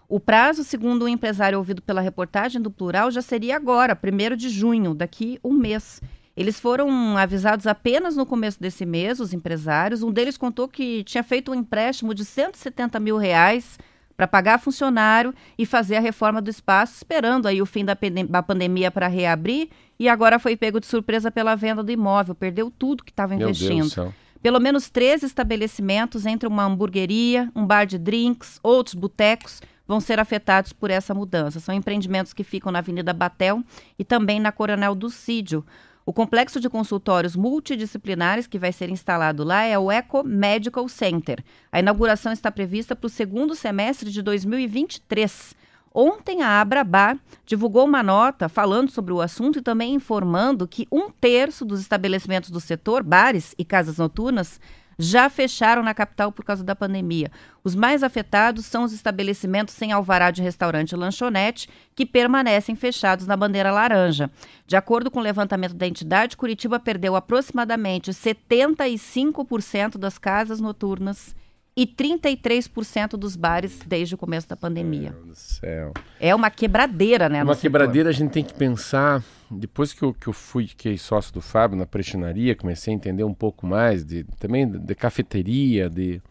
[0.10, 4.50] O prazo, segundo o empresário ouvido pela reportagem do Plural, já seria agora, 1 de
[4.50, 6.02] junho, daqui um mês.
[6.36, 10.04] Eles foram avisados apenas no começo desse mês, os empresários.
[10.04, 13.78] Um deles contou que tinha feito um empréstimo de 170 mil reais
[14.16, 17.98] para pagar funcionário e fazer a reforma do espaço, esperando aí o fim da,
[18.30, 22.72] da pandemia para reabrir, e agora foi pego de surpresa pela venda do imóvel, perdeu
[22.72, 24.14] tudo que estava investindo.
[24.42, 30.20] Pelo menos 13 estabelecimentos, entre uma hamburgueria, um bar de drinks, outros botecos, vão ser
[30.20, 31.60] afetados por essa mudança.
[31.60, 33.64] São empreendimentos que ficam na Avenida Batel
[33.98, 35.66] e também na Coronel Ducídio.
[36.06, 41.44] O complexo de consultórios multidisciplinares que vai ser instalado lá é o Eco Medical Center.
[41.72, 45.54] A inauguração está prevista para o segundo semestre de 2023.
[45.94, 51.10] Ontem, a Abrabá divulgou uma nota falando sobre o assunto e também informando que um
[51.10, 54.62] terço dos estabelecimentos do setor, bares e casas noturnas,
[54.98, 57.32] já fecharam na capital por causa da pandemia.
[57.64, 63.28] Os mais afetados são os estabelecimentos sem alvará de restaurante e lanchonete, que permanecem fechados
[63.28, 64.32] na bandeira laranja.
[64.66, 71.36] De acordo com o levantamento da entidade, Curitiba perdeu aproximadamente 75% das casas noturnas
[71.76, 75.12] e 33% dos bares desde o começo da pandemia.
[75.12, 75.94] Meu Deus do céu.
[76.20, 77.44] É uma quebradeira, né?
[77.44, 77.62] Uma setor.
[77.62, 79.24] quebradeira a gente tem que pensar.
[79.50, 83.24] Depois que eu, que eu fui, fiquei sócio do Fábio na prestinaria, comecei a entender
[83.24, 86.22] um pouco mais de, também de, de cafeteria, de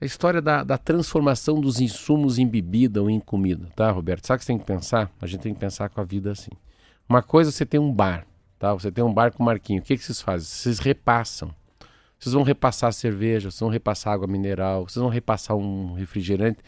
[0.00, 4.26] a história da, da transformação dos insumos em bebida ou em comida, tá, Roberto?
[4.26, 5.10] Sabe o que você tem que pensar?
[5.20, 6.50] A gente tem que pensar com a vida assim.
[7.08, 8.26] Uma coisa é você tem um bar,
[8.58, 8.72] tá?
[8.74, 9.80] Você tem um bar com marquinho.
[9.80, 10.46] O que, que vocês fazem?
[10.46, 11.54] Vocês repassam.
[12.18, 16.58] Vocês vão repassar cerveja, vocês vão repassar água mineral, vocês vão repassar um refrigerante,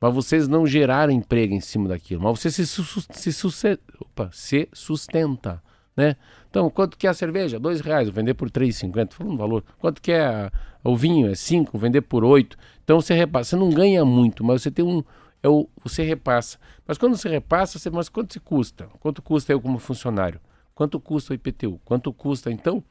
[0.00, 4.68] mas vocês não geraram emprego em cima daquilo, mas você se, sus- se, opa, se
[4.72, 5.62] sustenta,
[5.96, 6.16] né?
[6.48, 7.60] Então, quanto que é a cerveja?
[7.60, 9.62] Dois reais, vou vender por três cinquenta, falando um valor.
[9.78, 10.50] Quanto que é
[10.82, 11.30] o vinho?
[11.30, 12.56] É cinco, vou vender por oito.
[12.82, 15.04] Então, você repassa, você não ganha muito, mas você tem um,
[15.42, 16.58] é o, você repassa.
[16.86, 18.88] Mas quando você repassa, você, mas quanto se custa?
[19.00, 20.40] Quanto custa eu como funcionário?
[20.74, 21.80] Quanto custa o IPTU?
[21.84, 22.82] Quanto custa, então,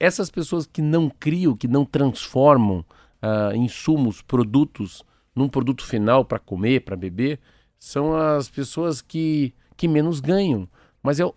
[0.00, 2.84] essas pessoas que não criam, que não transformam
[3.22, 7.40] ah, insumos, produtos, num produto final para comer, para beber,
[7.78, 10.68] são as pessoas que, que menos ganham.
[11.02, 11.34] Mas é o,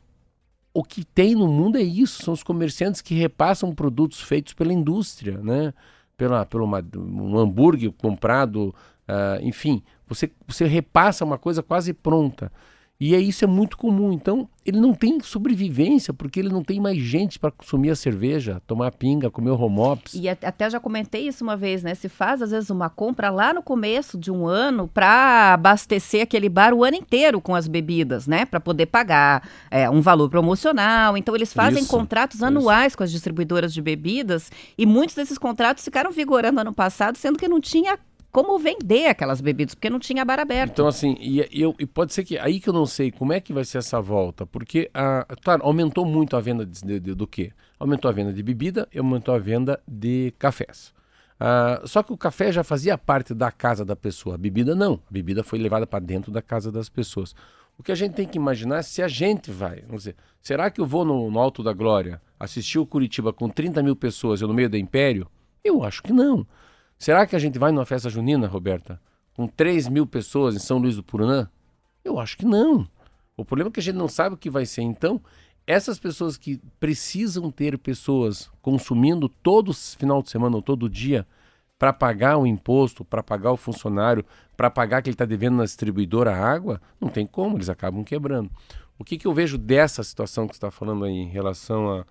[0.74, 4.72] o que tem no mundo é isso, são os comerciantes que repassam produtos feitos pela
[4.74, 5.74] indústria, né?
[6.16, 8.74] Pela, pelo uma- um hambúrguer comprado,
[9.08, 12.52] ah, enfim, você, você repassa uma coisa quase pronta.
[13.00, 14.12] E é isso é muito comum.
[14.12, 18.60] Então, ele não tem sobrevivência, porque ele não tem mais gente para consumir a cerveja,
[18.66, 20.16] tomar pinga, comer o homops.
[20.16, 21.94] E at- até já comentei isso uma vez, né?
[21.94, 26.50] Se faz, às vezes, uma compra lá no começo de um ano para abastecer aquele
[26.50, 28.46] bar o ano inteiro com as bebidas, né?
[28.46, 31.16] Para poder pagar é, um valor promocional.
[31.16, 32.46] Então, eles fazem Isso, contratos isso.
[32.46, 37.38] anuais com as distribuidoras de bebidas e muitos desses contratos ficaram vigorando ano passado, sendo
[37.38, 38.00] que não tinha
[38.38, 40.74] como vender aquelas bebidas, porque não tinha bar aberto.
[40.74, 43.34] Então, assim, e, e eu, e pode ser que aí que eu não sei como
[43.34, 47.16] é que vai ser essa volta, porque, ah, claro, aumentou muito a venda de, de-
[47.16, 47.52] do quê?
[47.80, 50.94] Aumentou a venda de bebida e aumentou a venda de cafés.
[51.40, 55.00] Ah, só que o café já fazia parte da casa da pessoa, a bebida não.
[55.10, 57.34] A bebida foi levada para dentro da casa das pessoas.
[57.76, 60.70] O que a gente tem que imaginar é se a gente vai, vamos dizer, será
[60.70, 64.42] que eu vou no, no Alto da Glória assistir o Curitiba com 30 mil pessoas
[64.42, 65.28] eu no meio do Império?
[65.64, 66.46] Eu acho que não.
[66.98, 69.00] Será que a gente vai numa festa junina, Roberta,
[69.34, 71.50] com 3 mil pessoas em São Luís do Purunã?
[72.04, 72.88] Eu acho que não.
[73.36, 74.82] O problema é que a gente não sabe o que vai ser.
[74.82, 75.22] Então,
[75.68, 81.28] essas pessoas que precisam ter pessoas consumindo todo final de semana ou todo dia
[81.78, 85.66] para pagar o imposto, para pagar o funcionário, para pagar que ele está devendo na
[85.66, 88.50] distribuidora água, não tem como, eles acabam quebrando.
[88.98, 92.04] O que, que eu vejo dessa situação que você está falando aí em relação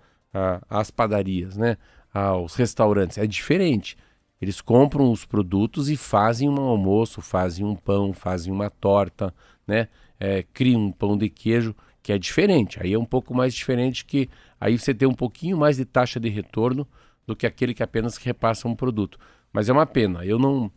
[0.69, 1.77] às padarias, né?
[2.13, 3.17] aos restaurantes?
[3.17, 3.97] É diferente.
[4.41, 9.33] Eles compram os produtos e fazem um almoço, fazem um pão, fazem uma torta,
[9.65, 9.87] né?
[10.19, 12.79] É, criam um pão de queijo, que é diferente.
[12.81, 14.29] Aí é um pouco mais diferente que
[14.61, 16.87] aí você tem um pouquinho mais de taxa de retorno
[17.25, 19.19] do que aquele que apenas repassa um produto.
[19.51, 20.23] Mas é uma pena.
[20.23, 20.71] Eu não.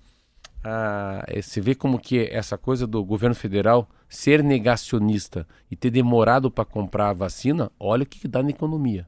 [0.64, 5.90] Ah, eh, você vê como que essa coisa do governo federal ser negacionista e ter
[5.90, 9.06] demorado para comprar a vacina, olha o que, que dá na economia.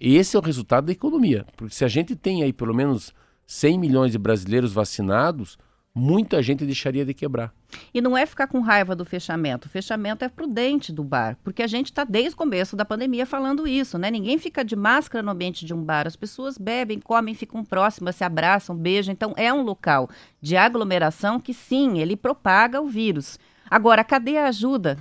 [0.00, 1.44] Esse é o resultado da economia.
[1.56, 3.12] Porque se a gente tem aí pelo menos
[3.48, 5.56] 100 milhões de brasileiros vacinados,
[5.94, 7.50] muita gente deixaria de quebrar.
[7.94, 9.66] E não é ficar com raiva do fechamento.
[9.66, 13.24] O fechamento é prudente do bar, porque a gente está desde o começo da pandemia
[13.24, 14.10] falando isso, né?
[14.10, 16.06] Ninguém fica de máscara no ambiente de um bar.
[16.06, 19.14] As pessoas bebem, comem, ficam próximas, se abraçam, beijam.
[19.14, 20.10] Então é um local
[20.42, 23.38] de aglomeração que sim, ele propaga o vírus.
[23.70, 24.98] Agora, cadê a ajuda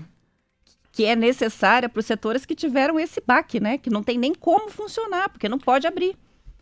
[0.94, 3.78] que é necessária para os setores que tiveram esse baque, né?
[3.78, 6.18] Que não tem nem como funcionar, porque não pode abrir.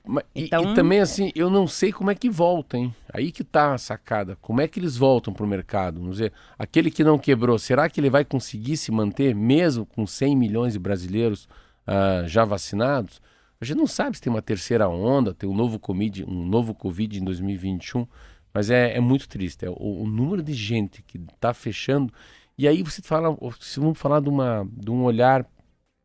[0.08, 2.94] Mas- e- Então- E, também assim, eu não sei como é que volta, hein?
[3.14, 4.38] Aí que tá a sacada.
[4.42, 6.00] Como é que eles voltam pro mercado?
[6.00, 10.06] Vamos dizer, aquele que não quebrou, será que ele vai conseguir se manter mesmo com
[10.06, 11.48] 100 milhões de brasileiros
[11.88, 13.22] ah, já vacinados?
[13.60, 16.74] A gente não sabe se tem uma terceira onda, tem um novo Covid, um novo
[16.76, 18.06] Covid em 2021,
[18.54, 19.66] mas é, é muito triste.
[19.66, 22.14] É o, o número de gente que está fechando.
[22.58, 25.46] E aí você fala, se vamos falar de, uma, de um olhar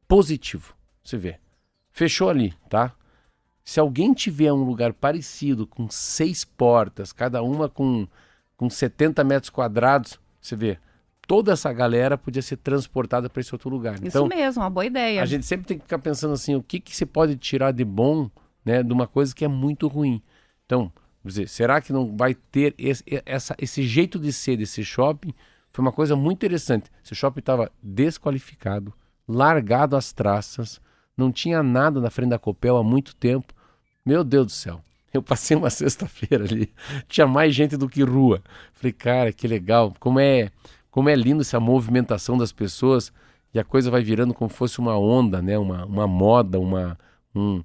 [0.09, 0.75] positivo.
[1.03, 1.37] Você vê.
[1.91, 2.93] Fechou ali, tá?
[3.71, 8.05] Se alguém tiver um lugar parecido, com seis portas, cada uma com,
[8.57, 10.77] com 70 metros quadrados, você vê,
[11.25, 13.95] toda essa galera podia ser transportada para esse outro lugar.
[13.95, 15.23] Isso Então, mesmo, uma boa ideia.
[15.23, 17.85] a gente sempre tem que ficar pensando assim, o que, que se pode tirar de
[17.85, 18.29] bom
[18.65, 20.21] né, de uma coisa que é muito ruim.
[20.67, 20.93] Então,
[21.25, 25.33] dizer, será que não vai ter esse, essa, esse jeito de ser desse shopping?
[25.73, 26.91] Foi uma coisa muito interessante.
[27.05, 28.93] Esse shopping estava desqualificado,
[29.29, 30.81] largado às traças,
[31.17, 33.55] não tinha nada na frente da Copel há muito tempo.
[34.05, 34.81] Meu Deus do céu.
[35.13, 36.73] Eu passei uma sexta-feira ali,
[37.09, 38.43] tinha mais gente do que rua.
[38.75, 39.93] Falei, cara, que legal.
[39.99, 40.51] Como é,
[40.91, 43.13] como é lindo essa movimentação das pessoas
[43.53, 45.59] e a coisa vai virando como fosse uma onda, né?
[45.59, 46.99] Uma, uma moda, uma
[47.35, 47.63] um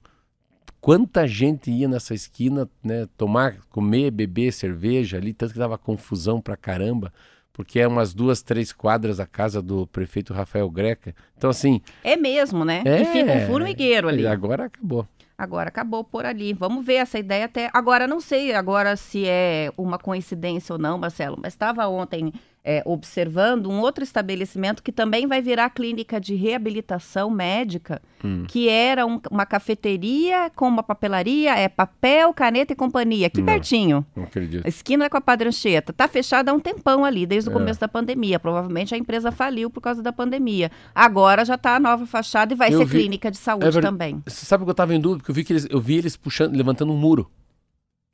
[0.82, 6.39] quanta gente ia nessa esquina, né, tomar, comer, beber cerveja ali, tanto que dava confusão
[6.39, 7.12] pra caramba,
[7.52, 11.15] porque é umas duas, três quadras a casa do prefeito Rafael Greca.
[11.36, 12.84] Então assim, É mesmo, né?
[12.86, 14.28] é, E fica um formigueiro ali.
[14.28, 15.08] Agora acabou.
[15.38, 16.54] Agora acabou por ali.
[16.54, 17.69] Vamos ver essa ideia até.
[17.74, 22.32] Agora, não sei agora se é uma coincidência ou não, Marcelo, mas estava ontem
[22.67, 28.43] é, observando um outro estabelecimento que também vai virar clínica de reabilitação médica, Hum.
[28.47, 33.45] que era um- uma cafeteria com uma papelaria, é papel, caneta e companhia, aqui Não.
[33.45, 34.04] pertinho.
[34.15, 34.67] Não acredito.
[34.67, 35.93] Esquina com a Padre Anchieta.
[35.93, 37.54] Tá fechada há um tempão ali, desde o É.
[37.54, 38.39] começo da pandemia.
[38.39, 40.71] Provavelmente a empresa faliu por causa da pandemia.
[40.95, 43.71] Agora já tá a nova fachada e vai Eu ser vi- clínica de saúde É
[43.71, 44.23] ver- também.
[44.25, 45.19] Você sabe que eu tava em dúvida?
[45.19, 47.30] Porque eu vi, que eles, eu vi eles puxando, levantando um muro.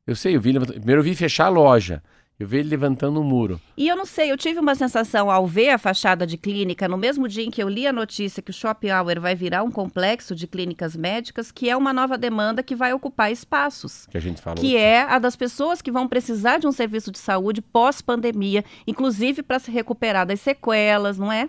[0.05, 2.03] Eu sei, eu vi primeiro eu vi fechar a loja.
[2.41, 3.61] Eu vi ele levantando um muro.
[3.77, 6.97] E eu não sei, eu tive uma sensação ao ver a fachada de clínica, no
[6.97, 9.69] mesmo dia em que eu li a notícia que o Shopping Hour vai virar um
[9.69, 14.07] complexo de clínicas médicas, que é uma nova demanda que vai ocupar espaços.
[14.09, 14.59] Que a gente falou.
[14.59, 19.43] Que é a das pessoas que vão precisar de um serviço de saúde pós-pandemia, inclusive
[19.43, 21.47] para se recuperar das sequelas, não é?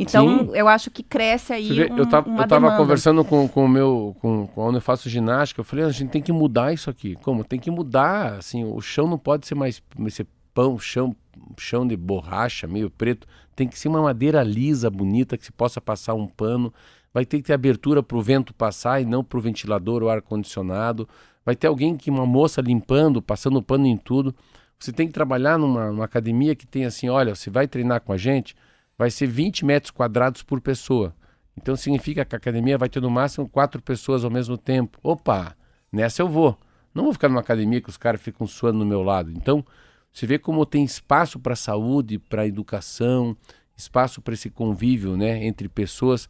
[0.00, 0.50] Então, Sim.
[0.54, 3.68] eu acho que cresce aí vê, um, eu tava, eu tava conversando com, com o
[3.68, 6.88] meu, com, com onde eu faço ginástica, eu falei, a gente tem que mudar isso
[6.88, 7.16] aqui.
[7.16, 7.44] Como?
[7.44, 11.14] Tem que mudar, assim, o chão não pode ser mais ser pão, chão,
[11.58, 13.28] chão de borracha, meio preto.
[13.54, 16.72] Tem que ser uma madeira lisa, bonita, que se possa passar um pano.
[17.12, 20.08] Vai ter que ter abertura para o vento passar e não para o ventilador ou
[20.08, 21.06] ar-condicionado.
[21.44, 24.34] Vai ter alguém que, uma moça limpando, passando pano em tudo.
[24.78, 28.14] Você tem que trabalhar numa, numa academia que tem assim, olha, você vai treinar com
[28.14, 28.56] a gente,
[29.00, 31.16] vai ser 20 metros quadrados por pessoa.
[31.56, 34.98] Então significa que a academia vai ter no máximo quatro pessoas ao mesmo tempo.
[35.02, 35.56] Opa,
[35.90, 36.58] nessa eu vou.
[36.94, 39.30] Não vou ficar numa academia que os caras ficam suando no meu lado.
[39.30, 39.64] Então,
[40.12, 43.34] você vê como tem espaço para saúde, para educação,
[43.74, 46.28] espaço para esse convívio né, entre pessoas.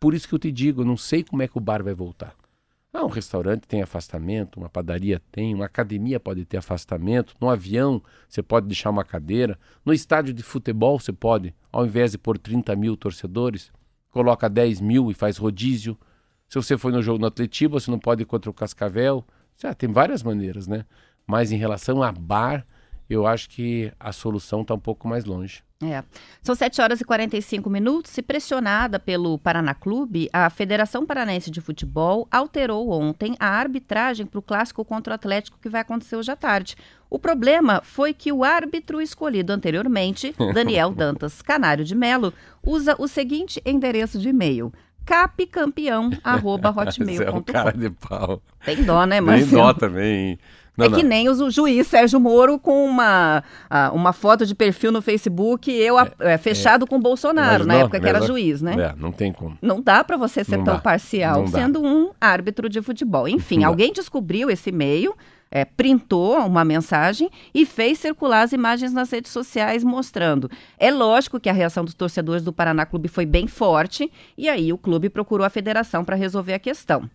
[0.00, 2.34] Por isso que eu te digo, não sei como é que o bar vai voltar.
[2.98, 8.02] Ah, um restaurante tem afastamento, uma padaria tem, uma academia pode ter afastamento, no avião
[8.26, 12.38] você pode deixar uma cadeira, no estádio de futebol você pode, ao invés de pôr
[12.38, 13.70] 30 mil torcedores,
[14.10, 15.94] coloca 10 mil e faz rodízio.
[16.48, 19.22] Se você foi no jogo no Atletiba, você não pode ir contra o Cascavel.
[19.58, 20.86] Já tem várias maneiras, né?
[21.26, 22.66] Mas em relação a bar,
[23.10, 25.62] eu acho que a solução está um pouco mais longe.
[25.82, 26.02] É.
[26.40, 31.60] São 7 horas e 45 minutos e pressionada pelo Paraná Clube, a Federação Paranaense de
[31.60, 36.30] Futebol alterou ontem a arbitragem para o clássico contra o Atlético que vai acontecer hoje
[36.30, 36.76] à tarde.
[37.10, 42.32] O problema foi que o árbitro escolhido anteriormente, Daniel Dantas Canário de Melo,
[42.64, 44.72] usa o seguinte endereço de e-mail:
[45.06, 45.12] Você
[47.20, 47.78] é um cara capcampeão@hotmail.com.
[47.78, 48.42] de pau.
[48.64, 49.50] Tem dó, né, Marcelo?
[49.50, 50.38] dó também.
[50.76, 50.98] Não, é não.
[50.98, 53.42] que nem o juiz Sérgio Moro com uma,
[53.92, 57.98] uma foto de perfil no Facebook, eu a- é, fechado com o Bolsonaro, na época
[58.00, 58.74] que era juiz, né?
[58.78, 59.56] É, não tem como.
[59.62, 60.80] Não dá para você ser Não tão dá.
[60.80, 63.26] parcial sendo um árbitro de futebol.
[63.28, 65.14] Enfim, alguém descobriu esse e-mail,
[65.50, 70.50] é, printou uma mensagem e fez circular as imagens nas redes sociais mostrando.
[70.78, 74.72] É lógico que a reação dos torcedores do Paraná Clube foi bem forte e aí
[74.72, 77.08] o clube procurou a federação para resolver a questão.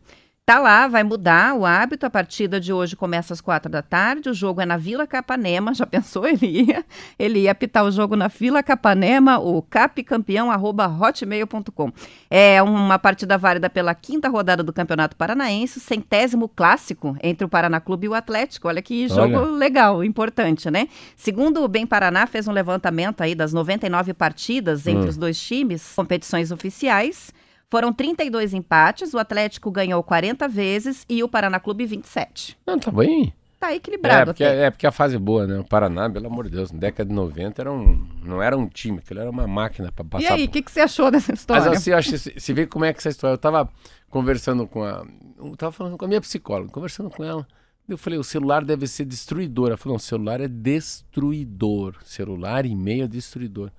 [0.44, 2.06] Tá lá, vai mudar o hábito.
[2.06, 4.28] A partida de hoje começa às quatro da tarde.
[4.30, 5.74] O jogo é na Vila Capanema.
[5.82, 6.28] Já pensou?
[6.28, 6.84] Ele ia,
[7.18, 11.92] ele ia apitar o jogo na Vila Capanema, o capcampeão@hotmail.com.
[12.30, 17.80] É uma partida válida pela quinta rodada do Campeonato Paranaense, centésimo clássico entre o Paraná
[17.80, 18.68] Clube e o Atlético.
[18.68, 19.52] Olha que jogo Olha.
[19.52, 20.88] legal, importante, né?
[21.16, 25.10] Segundo o Bem Paraná, fez um levantamento aí das 99 partidas entre Hum.
[25.10, 27.32] os dois times, competições oficiais.
[27.72, 32.57] Foram 32 empates, o Atlético ganhou 40 vezes e o Paraná Clube 27.
[32.67, 33.34] Não, tá bem.
[33.57, 34.65] Tá É equilibrado porque, até.
[34.65, 35.59] é porque a fase é boa, né?
[35.59, 38.67] O Paraná, pelo amor de Deus, na década de 90 era um, não era um
[38.67, 41.09] time, aquilo era uma máquina para passar E aí, o por- que, que você achou
[41.11, 41.63] dessa história?
[41.69, 43.36] Mas assim, eu acho se vê como é que essa história.
[43.36, 43.69] Eu tava
[44.09, 45.05] conversando com a.
[45.38, 47.47] Eu tava falando com a minha psicóloga, conversando com ela.
[47.88, 49.67] Eu falei, o celular deve ser destruidor.
[49.69, 51.95] Ela falou, não, o celular é destruidor.
[52.03, 53.72] Celular, e-mail é destruidor.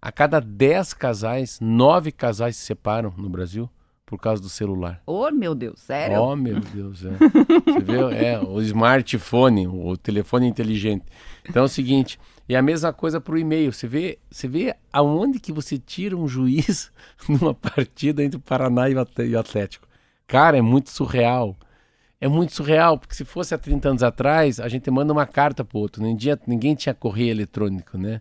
[0.00, 3.68] A cada 10 casais, 9 casais se separam no Brasil
[4.06, 5.02] por causa do celular.
[5.04, 6.20] Ô, meu Deus, sério?
[6.22, 7.10] Oh, meu Deus, é.
[7.64, 8.08] Você viu?
[8.14, 11.04] É, o smartphone, o telefone inteligente.
[11.48, 12.18] Então é o seguinte,
[12.48, 13.72] e a mesma coisa para o e-mail.
[13.72, 16.90] Você vê, você vê aonde que você tira um juiz
[17.28, 19.86] numa partida entre o Paraná e o At- o Atlético.
[20.26, 21.56] Cara, é muito surreal.
[22.20, 25.64] É muito surreal, porque se fosse há 30 anos atrás, a gente manda uma carta
[25.64, 26.02] pro outro.
[26.02, 28.20] Ninguém, ninguém tinha correio eletrônico, né?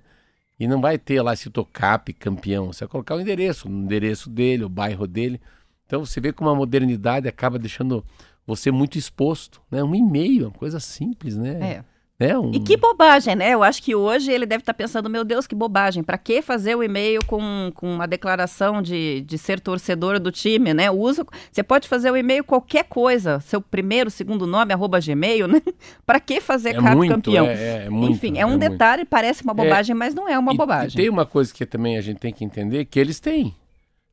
[0.59, 2.73] E não vai ter lá se cap campeão.
[2.73, 5.39] Você vai colocar o endereço, o endereço dele, o bairro dele.
[5.85, 8.03] Então você vê como a modernidade acaba deixando
[8.45, 9.83] você muito exposto, né?
[9.83, 11.59] Um e-mail, uma coisa simples, né?
[11.61, 11.96] É.
[12.19, 12.35] Né?
[12.37, 12.51] Um...
[12.51, 13.51] E que bobagem, né?
[13.53, 16.01] Eu acho que hoje ele deve estar pensando, meu Deus, que bobagem.
[16.01, 20.73] Pra que fazer o e-mail com, com uma declaração de, de ser torcedor do time,
[20.73, 20.89] né?
[20.89, 25.61] Usa, você pode fazer o e-mail qualquer coisa, seu primeiro, segundo nome, arroba gmail, né?
[26.07, 27.45] Pra que fazer é muito, campeão?
[27.45, 28.67] é, é, é muito, Enfim, é um muito.
[28.67, 30.97] detalhe, parece uma bobagem, mas não é uma E- E, bobagem.
[30.97, 33.55] tem uma coisa que também a gente tem que entender, que eles têm.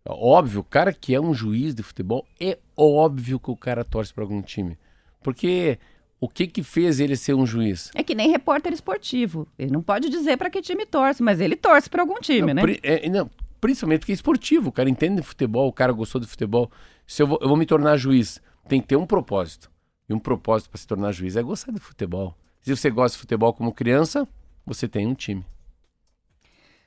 [0.06, 4.12] Óbvio, o cara que é um juiz de futebol, é óbvio que o cara torce
[4.12, 4.76] para algum time.
[5.22, 5.78] Porque
[6.24, 7.90] o que que fez ele ser um juiz?
[7.94, 9.46] É que nem repórter esportivo.
[9.58, 12.54] Ele não pode dizer pra que time torce, mas ele torce pra algum time, Não,
[12.54, 12.62] né?
[12.62, 16.20] pri- é, não, principalmente porque é esportivo, o cara entende de futebol, o cara gostou
[16.20, 16.70] de futebol.
[17.06, 19.70] Se eu vou, eu vou me tornar juiz, tem que ter um propósito.
[20.08, 22.34] E um propósito para se tornar juiz é gostar de futebol.
[22.62, 24.26] Se você gosta de futebol como criança,
[24.66, 25.44] você tem um time.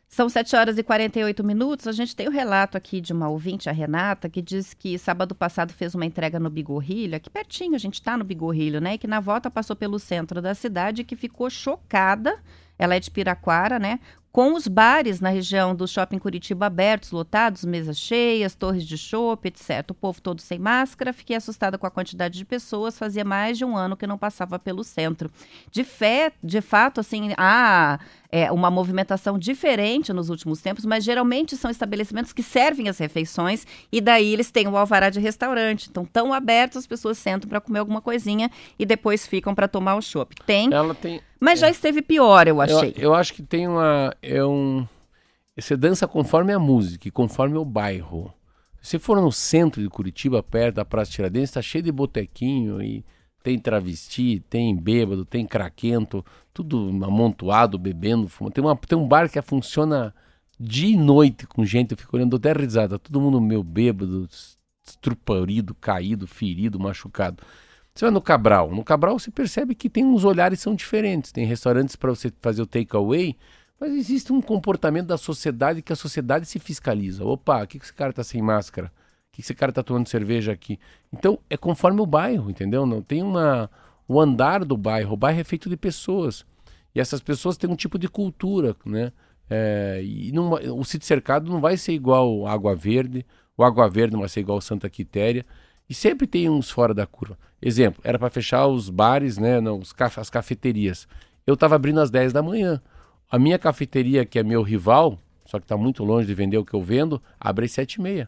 [0.08, 1.86] São 7 horas e 48 minutos.
[1.86, 5.36] A gente tem o relato aqui de uma ouvinte, a Renata, que diz que sábado
[5.36, 8.93] passado fez uma entrega no Bigorrilho, aqui pertinho, a gente está no Bigorrilho, né?
[8.93, 12.39] E que na volta passou pelo centro da cidade e que ficou chocada.
[12.80, 13.99] Ela é de Piraquara, né?
[14.32, 19.47] Com os bares na região do shopping Curitiba abertos, lotados, mesas cheias, torres de chopp,
[19.47, 19.89] etc.
[19.89, 21.12] O povo todo sem máscara.
[21.12, 22.99] Fiquei assustada com a quantidade de pessoas.
[22.99, 25.32] Fazia mais de um ano que não passava pelo centro.
[25.72, 27.99] De fé, de fato, assim, há
[28.32, 33.65] é, uma movimentação diferente nos últimos tempos, mas geralmente são estabelecimentos que servem as refeições
[33.91, 35.88] e daí eles têm o alvará de restaurante.
[35.89, 39.95] Então, tão abertos, as pessoas sentam para comer alguma coisinha e depois ficam para tomar
[39.95, 40.36] o chopp.
[40.45, 40.69] Tem,
[41.01, 41.21] tem.
[41.39, 42.93] mas já esteve pior, eu Eu, achei.
[42.97, 44.13] eu acho que tem uma.
[44.21, 44.86] É um.
[45.57, 48.32] Você dança conforme a música, e conforme o bairro.
[48.80, 53.03] Se for no centro de Curitiba, perto da Praça Tiradentes, tá cheio de botequinho e
[53.48, 58.52] tem travesti, tem bêbado, tem craquento, tudo amontoado, bebendo, fumando.
[58.52, 60.14] Tem, uma, tem um bar que funciona
[60.60, 64.28] dia e noite com gente, eu fico olhando até risada, todo mundo meio bêbado,
[64.86, 67.41] estruparido, caído, ferido, machucado.
[67.95, 71.32] Você vai no Cabral, no Cabral você percebe que tem uns olhares são diferentes.
[71.32, 73.34] Tem restaurantes para você fazer o takeaway,
[73.80, 77.24] mas existe um comportamento da sociedade que a sociedade se fiscaliza.
[77.24, 78.91] Opa, o que que esse cara tá sem máscara?
[79.38, 80.80] Que esse cara tá tomando cerveja aqui?
[81.14, 82.88] Então, é conforme o bairro, entendeu?
[82.88, 83.70] Não tem uma
[84.08, 85.14] o andar do bairro.
[85.14, 86.44] O bairro é feito de pessoas.
[86.96, 89.12] E essas pessoas têm um tipo de cultura, né?
[89.48, 93.24] É, e não, o sítio cercado não vai ser igual Água Verde,
[93.56, 95.46] o Água Verde não vai ser igual Santa Quitéria.
[95.88, 97.38] E sempre tem uns fora da curva.
[97.62, 101.08] Exemplo, era para fechar os bares, né, não, os as cafeterias.
[101.46, 102.82] Eu estava abrindo às 10 da manhã.
[103.30, 106.66] A minha cafeteria, que é meu rival, só que está muito longe de vender o
[106.66, 108.28] que eu vendo, abre às sete e meia.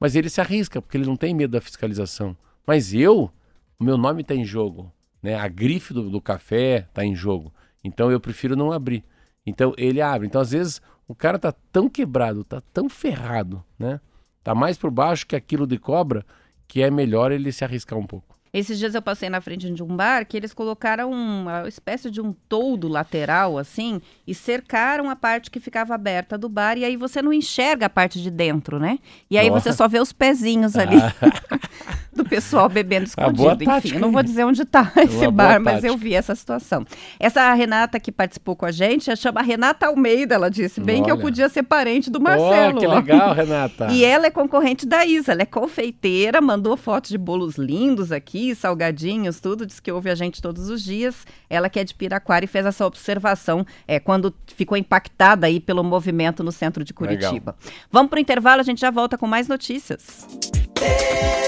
[0.00, 2.36] Mas ele se arrisca, porque ele não tem medo da fiscalização.
[2.66, 3.30] Mas eu,
[3.78, 4.92] o meu nome está em jogo.
[5.22, 5.34] Né?
[5.34, 7.52] A grife do, do café está em jogo.
[7.82, 9.04] Então eu prefiro não abrir.
[9.44, 10.26] Então ele abre.
[10.26, 14.00] Então às vezes o cara tá tão quebrado, tá tão ferrado, né?
[14.44, 16.24] Tá mais por baixo que aquilo de cobra,
[16.66, 18.37] que é melhor ele se arriscar um pouco.
[18.52, 22.20] Esses dias eu passei na frente de um bar que eles colocaram uma espécie de
[22.20, 26.96] um toldo lateral, assim, e cercaram a parte que ficava aberta do bar, e aí
[26.96, 28.98] você não enxerga a parte de dentro, né?
[29.30, 29.70] E aí Nossa.
[29.70, 30.96] você só vê os pezinhos ali
[32.12, 33.64] do pessoal bebendo Ah, escondido.
[33.64, 36.84] Enfim, eu não vou dizer onde tá esse Uma bar, mas eu vi essa situação.
[37.18, 41.14] Essa Renata que participou com a gente, chama Renata Almeida, ela disse, bem que eu
[41.14, 41.22] Olha.
[41.22, 42.76] podia ser parente do Marcelo.
[42.76, 43.88] oh, que legal, Renata.
[43.98, 48.47] E ela é concorrente da Isa, ela é confeiteira, mandou fotos de bolos lindos aqui,
[48.54, 51.26] salgadinhos, tudo, diz que ouve a gente todos os dias.
[51.48, 55.82] Ela que é de Piraquara e fez essa observação é, quando ficou impactada aí pelo
[55.82, 57.56] movimento no centro de Curitiba.
[57.90, 60.26] Vamos para o intervalo, a gente já volta com mais notícias.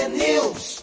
[0.09, 0.81] News.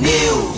[0.00, 0.55] News.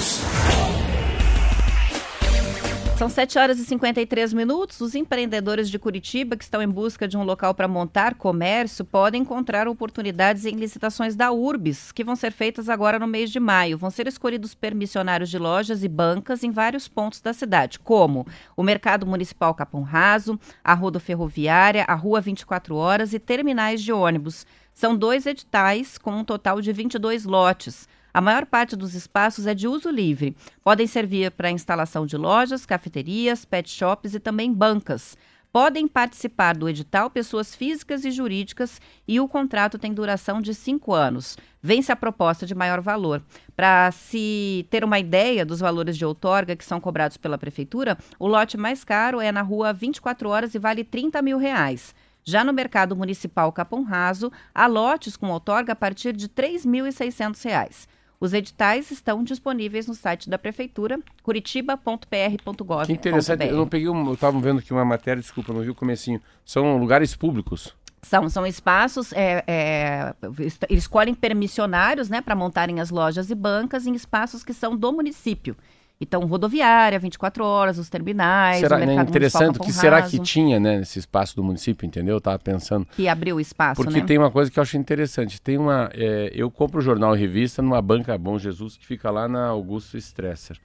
[2.98, 4.80] São 7 horas e 53 minutos.
[4.80, 9.22] Os empreendedores de Curitiba que estão em busca de um local para montar comércio podem
[9.22, 13.78] encontrar oportunidades em licitações da Urbis, que vão ser feitas agora no mês de maio.
[13.78, 18.26] Vão ser escolhidos permissionários de lojas e bancas em vários pontos da cidade, como
[18.56, 23.92] o Mercado Municipal Capão Raso, a Rodo Ferroviária, a Rua 24 Horas e terminais de
[23.92, 24.44] ônibus.
[24.74, 27.86] São dois editais com um total de 22 lotes.
[28.12, 30.36] A maior parte dos espaços é de uso livre.
[30.64, 35.16] Podem servir para instalação de lojas, cafeterias, pet shops e também bancas.
[35.52, 40.92] Podem participar do edital pessoas físicas e jurídicas e o contrato tem duração de cinco
[40.92, 41.38] anos.
[41.62, 43.22] Vence a proposta de maior valor.
[43.56, 48.26] Para se ter uma ideia dos valores de outorga que são cobrados pela Prefeitura, o
[48.26, 51.94] lote mais caro é na rua 24 horas e vale 30 mil reais.
[52.22, 57.88] Já no mercado municipal Capão Raso, há lotes com outorga a partir de R$ 3.600.
[58.20, 62.86] Os editais estão disponíveis no site da Prefeitura, curitiba.pr.gov.br.
[62.86, 65.70] Que interessante, eu não peguei um, eu tava vendo aqui uma matéria, desculpa, não vi
[65.70, 66.20] o comecinho.
[66.44, 67.76] São lugares públicos.
[68.02, 73.86] São, são espaços, é, é, eles escolhem permissionários né, para montarem as lojas e bancas
[73.86, 75.56] em espaços que são do município.
[76.00, 79.98] Então, rodoviária, 24 horas, os terminais, será o né, mercado interessante, municipal o que será
[79.98, 82.14] Raso, que tinha, né, nesse espaço do município, entendeu?
[82.14, 82.86] Eu tava pensando.
[82.86, 84.06] que abriu o espaço, Porque né?
[84.06, 85.42] tem uma coisa que eu acho interessante.
[85.42, 85.90] Tem uma.
[85.92, 89.96] é, eu compro jornal e revista numa banca Bom Jesus que fica lá na Augusto
[89.98, 90.56] Stresser.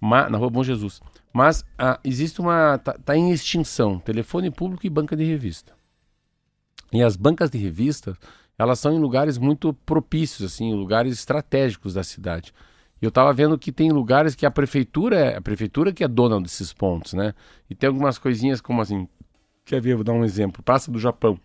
[0.00, 1.00] Ma- na rua Bom Jesus.
[1.32, 2.76] Mas ah, existe uma.
[2.78, 4.00] Tá, tá em extinção.
[4.00, 5.74] Telefone público e banca de revista.
[6.92, 8.16] E as bancas de revista,
[8.58, 12.52] elas são em lugares muito propícios, assim, lugares estratégicos da cidade.
[13.02, 16.08] E eu estava vendo que tem lugares que a prefeitura é a prefeitura que é
[16.08, 17.34] dona desses pontos, né?
[17.68, 19.08] E tem algumas coisinhas como assim.
[19.64, 19.96] Quer ver?
[19.96, 20.62] Vou dar um exemplo.
[20.62, 21.36] Praça do Japão.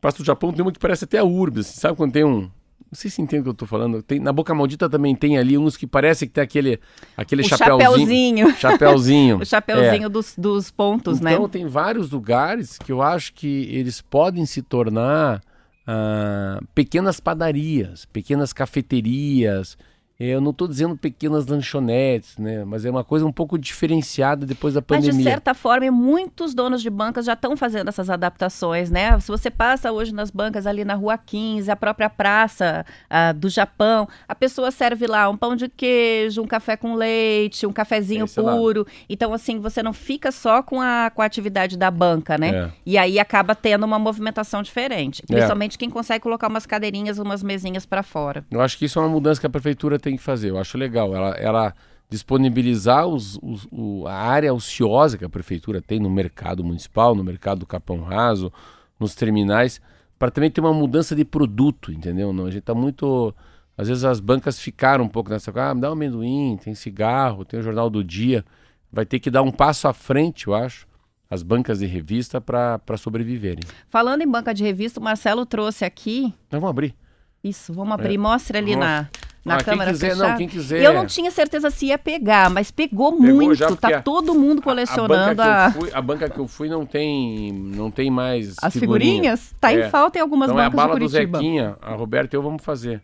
[0.00, 1.66] Praça do Japão tem uma que parece até a Urbis.
[1.66, 2.42] Sabe quando tem um.
[2.42, 4.00] Não sei se entende o que eu tô falando.
[4.00, 6.78] Tem, na Boca Maldita também tem ali uns que parece que tem aquele,
[7.16, 8.50] aquele O chapéuzinho.
[8.50, 8.54] chapeuzinho.
[8.58, 9.38] Chapeuzinho.
[9.42, 11.48] O chapeuzinho dos, dos pontos, então né?
[11.48, 15.40] tem vários lugares que eu acho que eles podem se tornar
[15.86, 19.76] ah, pequenas padarias, pequenas cafeterias.
[20.20, 22.62] Eu não estou dizendo pequenas lanchonetes, né?
[22.64, 25.30] Mas é uma coisa um pouco diferenciada depois da Mas de pandemia.
[25.30, 29.18] certa forma, muitos donos de bancas já estão fazendo essas adaptações, né?
[29.18, 33.48] Se você passa hoje nas bancas ali na Rua 15, a própria praça ah, do
[33.48, 38.26] Japão, a pessoa serve lá um pão de queijo, um café com leite, um cafezinho
[38.26, 38.58] Esse lado.
[38.58, 38.86] puro.
[39.08, 42.48] Então, assim, você não fica só com a, com a atividade da banca, né?
[42.50, 42.70] É.
[42.84, 45.22] E aí acaba tendo uma movimentação diferente.
[45.22, 45.32] É.
[45.32, 48.44] Principalmente quem consegue colocar umas cadeirinhas, umas mesinhas para fora.
[48.50, 50.50] Eu acho que isso é uma mudança que a prefeitura tem que fazer.
[50.50, 51.14] Eu acho legal.
[51.14, 51.74] Ela, ela
[52.08, 57.24] disponibilizar os- os- o- a área ociosa que a prefeitura tem no mercado municipal, no
[57.24, 58.52] mercado do Capão Raso,
[58.98, 59.80] nos terminais,
[60.18, 62.32] para também ter uma mudança de produto, entendeu?
[62.32, 63.34] Não, a gente está muito.
[63.78, 66.74] Às vezes as bancas ficaram um pouco nessa coisa, ah, me dá um amendoim, tem
[66.74, 68.44] cigarro, tem o Jornal do Dia.
[68.92, 70.86] Vai ter que dar um passo à frente, eu acho,
[71.30, 73.62] as bancas de revista para sobreviverem.
[73.88, 76.22] Falando em banca de revista, o Marcelo trouxe aqui.
[76.50, 76.94] Nós vamos abrir.
[77.42, 78.18] Isso, vamos abrir.
[78.18, 79.08] Mostra ali na,
[79.44, 79.54] na.
[79.54, 80.36] Ah, quem câmera quiser, não, fechada.
[80.38, 80.82] quem quiser.
[80.82, 83.54] Eu não tinha certeza se ia pegar, mas pegou, Pegou muito.
[83.54, 86.38] já, tá a- todo mundo colecionando a, a- banca que eu fui, a banca que
[86.38, 89.12] eu fui não tem, não tem mais as figurinha.
[89.14, 89.54] figurinhas.
[89.60, 89.86] Tá É.
[89.86, 91.38] em falta em algumas Então é a bancas bala de do Curitiba.
[91.38, 93.02] Zequinha, a Roberta e eu vamos fazer.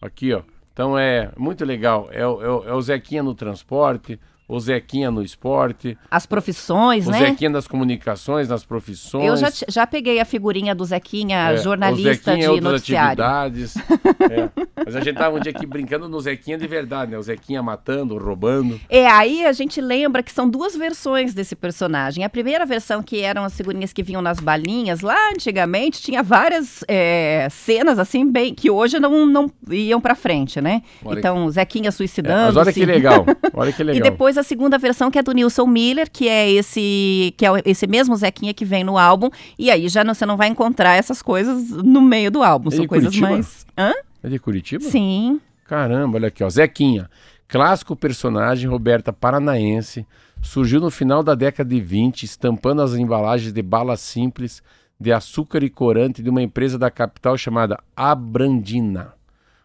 [0.00, 0.42] Aqui, ó.
[0.72, 2.08] Então é muito legal.
[2.10, 2.26] É, é, é
[2.74, 4.18] o Zequinha no transporte,
[4.54, 7.18] o Zequinha no esporte, As profissões, o né?
[7.18, 9.24] Zequinha das comunicações, nas profissões.
[9.24, 12.72] Eu já, já peguei a figurinha do Zequinha, é, jornalista o Zequinha de é outras
[12.72, 13.24] noticiário.
[13.24, 13.74] atividades.
[14.22, 14.48] É.
[14.84, 17.18] Mas a gente tava um dia aqui brincando no Zequinha de verdade, né?
[17.18, 18.80] O Zequinha matando, roubando.
[18.88, 22.24] É, aí a gente lembra que são duas versões desse personagem.
[22.24, 26.84] A primeira versão, que eram as figurinhas que vinham nas balinhas, lá antigamente, tinha várias
[26.86, 30.82] é, cenas, assim, bem, que hoje não, não iam pra frente, né?
[31.04, 32.46] Olha então, Zequinha É, suicidando.
[32.54, 34.06] mas olha que legal, olha que legal.
[34.06, 37.50] E depois a segunda versão, que é do Nilson Miller, que é esse que é
[37.64, 39.30] esse mesmo Zequinha que vem no álbum.
[39.58, 42.70] E aí já não, você não vai encontrar essas coisas no meio do álbum.
[42.70, 43.30] São é coisas Curitiba?
[43.30, 43.66] mais.
[43.76, 43.92] Hã?
[44.22, 44.84] É de Curitiba?
[44.84, 45.40] Sim.
[45.64, 46.50] Caramba, olha aqui, ó.
[46.50, 47.08] Zequinha,
[47.48, 50.06] clássico personagem, Roberta Paranaense,
[50.42, 54.62] surgiu no final da década de 20, estampando as embalagens de bala simples
[55.00, 59.14] de açúcar e corante de uma empresa da capital chamada Abrandina.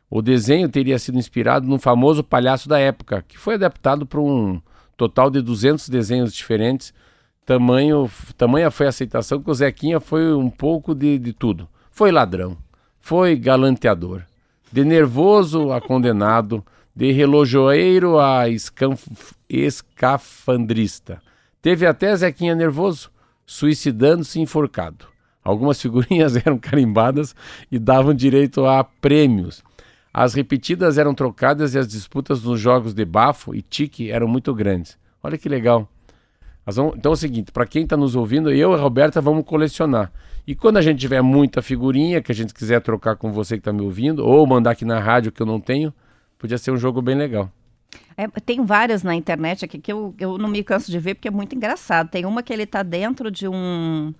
[0.09, 4.61] O desenho teria sido inspirado no famoso palhaço da época, que foi adaptado para um
[4.95, 6.93] total de 200 desenhos diferentes.
[7.45, 11.67] Tamanho, tamanha foi a aceitação que o Zequinha foi um pouco de, de tudo.
[11.91, 12.57] Foi ladrão,
[12.99, 14.23] foi galanteador,
[14.71, 21.21] de nervoso a condenado, de relojoeiro a escanf- escafandrista.
[21.61, 23.09] Teve até Zequinha nervoso,
[23.45, 25.05] suicidando-se enforcado.
[25.43, 27.35] Algumas figurinhas eram carimbadas
[27.71, 29.63] e davam direito a prêmios.
[30.19, 34.51] As repetidas eram trocadas e as disputas nos jogos de bafo e tique eram muito
[34.51, 34.97] grandes.
[35.21, 35.87] Olha que legal.
[36.67, 40.11] Então é o seguinte, para quem está nos ouvindo, eu e a Roberta vamos colecionar.
[40.47, 43.61] E quando a gente tiver muita figurinha que a gente quiser trocar com você que
[43.61, 45.93] está me ouvindo, ou mandar aqui na rádio que eu não tenho,
[46.39, 47.51] podia ser um jogo bem legal.
[48.17, 51.27] É, tem várias na internet aqui que eu, eu não me canso de ver porque
[51.27, 52.09] é muito engraçado.
[52.09, 54.15] Tem uma que ele tá dentro de um.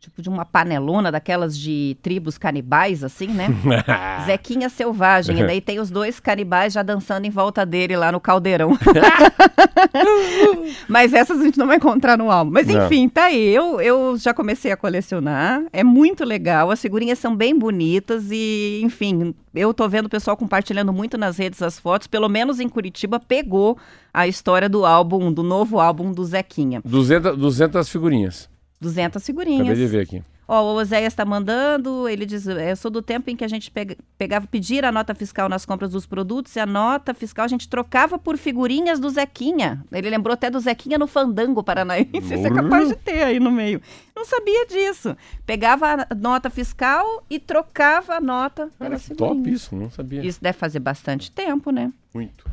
[0.00, 3.48] Tipo de uma panelona daquelas de tribos canibais, assim, né?
[4.24, 5.40] Zequinha Selvagem.
[5.40, 8.78] E daí tem os dois canibais já dançando em volta dele lá no caldeirão.
[10.88, 12.52] Mas essas a gente não vai encontrar no álbum.
[12.52, 12.86] Mas Não.
[12.86, 13.52] enfim, tá aí.
[13.52, 15.64] Eu, eu já comecei a colecionar.
[15.72, 16.70] É muito legal.
[16.70, 21.38] As figurinhas são bem bonitas e, enfim, eu tô vendo o pessoal compartilhando muito nas
[21.38, 22.06] redes as fotos.
[22.06, 23.76] Pelo menos em Curitiba pegou
[24.14, 26.80] a história do álbum, do novo álbum do Zequinha.
[26.84, 28.48] 200, 200 figurinhas.
[28.80, 29.78] 200 Acabei figurinhas.
[29.78, 30.22] de ver aqui.
[30.50, 33.70] Ó, o Oséias está mandando, ele diz, eu sou do tempo em que a gente
[33.70, 37.48] pega- pegava, pedir a nota fiscal nas compras dos produtos e a nota fiscal a
[37.48, 39.84] gente trocava por figurinhas do Zequinha.
[39.92, 43.50] Ele lembrou até do Zequinha no Fandango Paranaense, isso é capaz de ter aí no
[43.50, 43.82] meio.
[44.16, 45.14] Não sabia disso.
[45.44, 50.24] Pegava a nota fiscal e trocava a nota Cara, top isso, não sabia.
[50.24, 51.92] Isso deve fazer bastante tempo, né?
[52.14, 52.46] Muito.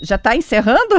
[0.00, 0.94] Já está encerrando?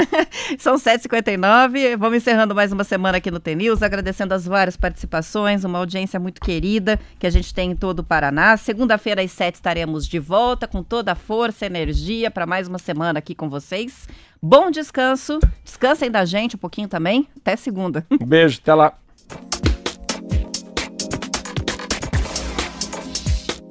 [0.58, 1.96] São 7h59.
[1.98, 6.40] Vamos encerrando mais uma semana aqui no TNews, agradecendo as várias participações, uma audiência muito
[6.40, 8.56] querida que a gente tem em todo o Paraná.
[8.56, 12.78] Segunda-feira às 7 estaremos de volta com toda a força e energia para mais uma
[12.78, 14.08] semana aqui com vocês.
[14.40, 15.38] Bom descanso.
[15.62, 17.28] Descansem da gente um pouquinho também.
[17.36, 18.06] Até segunda.
[18.10, 18.94] Um beijo, até lá.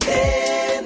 [0.06, 0.82] É